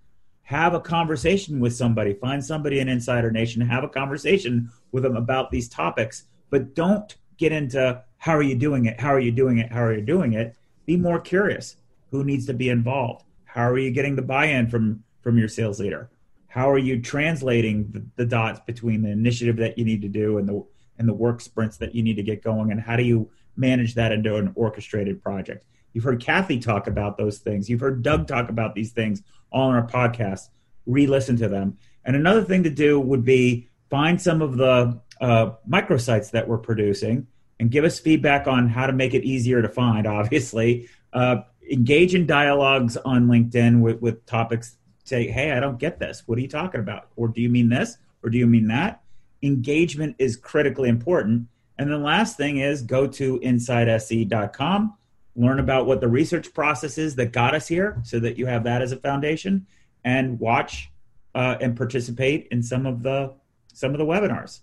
[0.44, 2.14] Have a conversation with somebody.
[2.14, 3.62] Find somebody in insider nation.
[3.62, 6.26] Have a conversation with them about these topics.
[6.50, 9.00] But don't get into how are you doing it?
[9.00, 9.72] How are you doing it?
[9.72, 10.56] How are you doing it?
[10.86, 11.78] Be more curious.
[12.12, 13.24] Who needs to be involved?
[13.46, 16.10] How are you getting the buy-in from from your sales leader?
[16.48, 20.38] How are you translating the, the dots between the initiative that you need to do
[20.38, 20.64] and the
[21.00, 22.72] and the work sprints that you need to get going?
[22.72, 25.66] And how do you manage that into an orchestrated project?
[25.94, 27.70] You've heard Kathy talk about those things.
[27.70, 29.22] You've heard Doug talk about these things
[29.52, 30.50] all on our podcast.
[30.86, 31.78] Re-listen to them.
[32.04, 36.58] And another thing to do would be find some of the uh, microsites that we're
[36.58, 37.28] producing
[37.60, 40.08] and give us feedback on how to make it easier to find.
[40.08, 41.38] Obviously, uh,
[41.72, 44.78] engage in dialogues on LinkedIn with, with topics.
[45.06, 46.24] Say, hey, I don't get this.
[46.26, 47.10] What are you talking about?
[47.16, 47.98] Or do you mean this?
[48.24, 49.04] Or do you mean that?
[49.42, 51.48] Engagement is critically important.
[51.78, 54.96] And the last thing is go to insidese.com,
[55.36, 58.64] learn about what the research process is that got us here so that you have
[58.64, 59.66] that as a foundation,
[60.04, 60.92] and watch
[61.36, 63.34] uh, and participate in some of the
[63.74, 64.60] some of the webinars.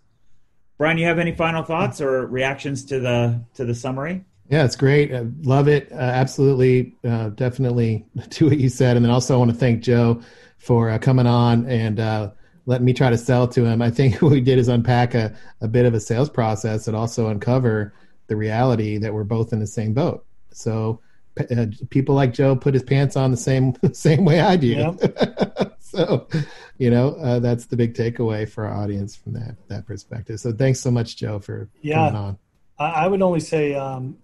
[0.79, 4.25] Brian, you have any final thoughts or reactions to the to the summary?
[4.49, 5.12] Yeah, it's great.
[5.12, 5.93] Uh, love it.
[5.93, 8.97] Uh, absolutely, uh, definitely do what you said.
[8.97, 10.23] And then also, I want to thank Joe
[10.59, 12.31] for uh, coming on and uh,
[12.66, 13.81] letting me try to sell to him.
[13.81, 16.97] I think what we did is unpack a, a bit of a sales process and
[16.97, 17.95] also uncover
[18.27, 20.25] the reality that we're both in the same boat.
[20.53, 21.01] So
[21.38, 24.68] uh, people like Joe put his pants on the same same way I do.
[24.68, 25.76] Yep.
[25.80, 26.28] so,
[26.78, 30.40] you know, uh, that's the big takeaway for our audience from that that perspective.
[30.40, 32.38] So, thanks so much, Joe, for yeah, coming on.
[32.78, 34.16] I would only say um,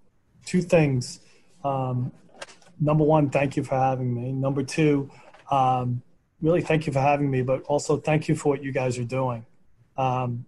[0.47, 1.21] two things.
[1.63, 2.11] Um,
[2.81, 4.33] number one, thank you for having me.
[4.33, 5.11] Number two,
[5.51, 6.03] um,
[6.41, 9.05] really thank you for having me, but also thank you for what you guys are
[9.05, 9.45] doing.
[9.99, 10.47] Um,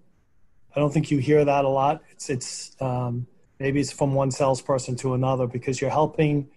[0.74, 2.02] I don't think you hear that a lot.
[2.10, 3.26] It's it's um,
[3.58, 6.48] maybe it's from one salesperson to another because you're helping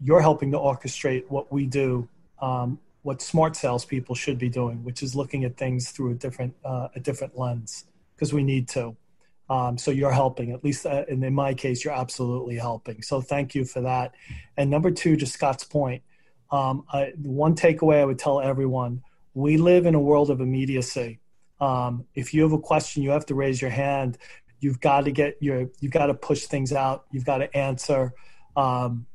[0.00, 2.08] you're helping to orchestrate what we do,
[2.40, 6.54] um, what smart salespeople should be doing, which is looking at things through a different
[6.64, 8.96] uh, a different lens because we need to.
[9.48, 13.00] Um, so you're helping, at least uh, in my case, you're absolutely helping.
[13.02, 14.12] So thank you for that.
[14.56, 16.02] And number two, to Scott's point,
[16.50, 19.02] um, I, one takeaway I would tell everyone:
[19.34, 21.20] we live in a world of immediacy.
[21.60, 24.18] Um, if you have a question, you have to raise your hand.
[24.60, 27.04] You've got to get your, you've got to push things out.
[27.10, 28.14] You've got to answer.
[28.56, 29.06] Um,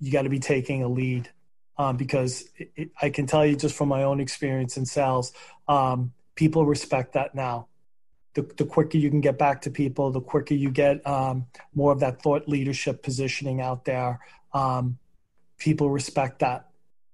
[0.00, 1.30] you got to be taking a lead
[1.78, 5.32] um, because it, it, I can tell you just from my own experience in sales,
[5.68, 7.68] um, people respect that now
[8.34, 11.92] the, the quicker you can get back to people, the quicker you get um, more
[11.92, 14.20] of that thought leadership positioning out there.
[14.54, 14.98] Um,
[15.58, 16.68] people respect that.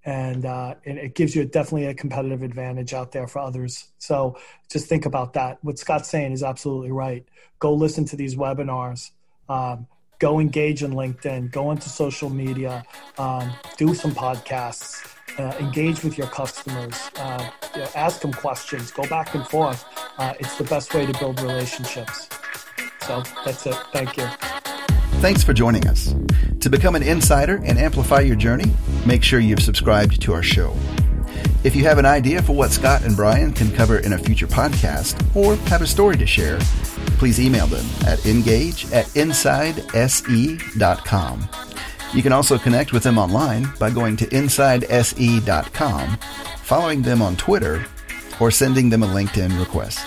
[0.05, 3.89] And, uh, it gives you definitely a competitive advantage out there for others.
[3.99, 4.39] So
[4.71, 5.59] just think about that.
[5.63, 7.27] What Scott's saying is absolutely right.
[7.59, 9.11] Go listen to these webinars.
[9.49, 9.87] Um,
[10.19, 11.51] go engage in LinkedIn.
[11.51, 12.85] Go into social media.
[13.19, 15.05] Um, do some podcasts
[15.39, 19.85] uh, engage with your customers, uh, you know, ask them questions, go back and forth.
[20.19, 22.29] Uh, it's the best way to build relationships.
[23.03, 23.77] So that's it.
[23.93, 24.58] Thank you.
[25.21, 26.15] Thanks for joining us.
[26.61, 28.73] To become an insider and amplify your journey,
[29.05, 30.77] make sure you've subscribed to our show.
[31.65, 34.47] If you have an idea for what Scott and Brian can cover in a future
[34.47, 36.61] podcast or have a story to share,
[37.19, 39.89] please email them at engage at insidese.com.
[42.15, 46.19] You can also connect with them online by going to insidese.com,
[46.63, 47.85] following them on Twitter,
[48.39, 49.99] or sending them a LinkedIn request.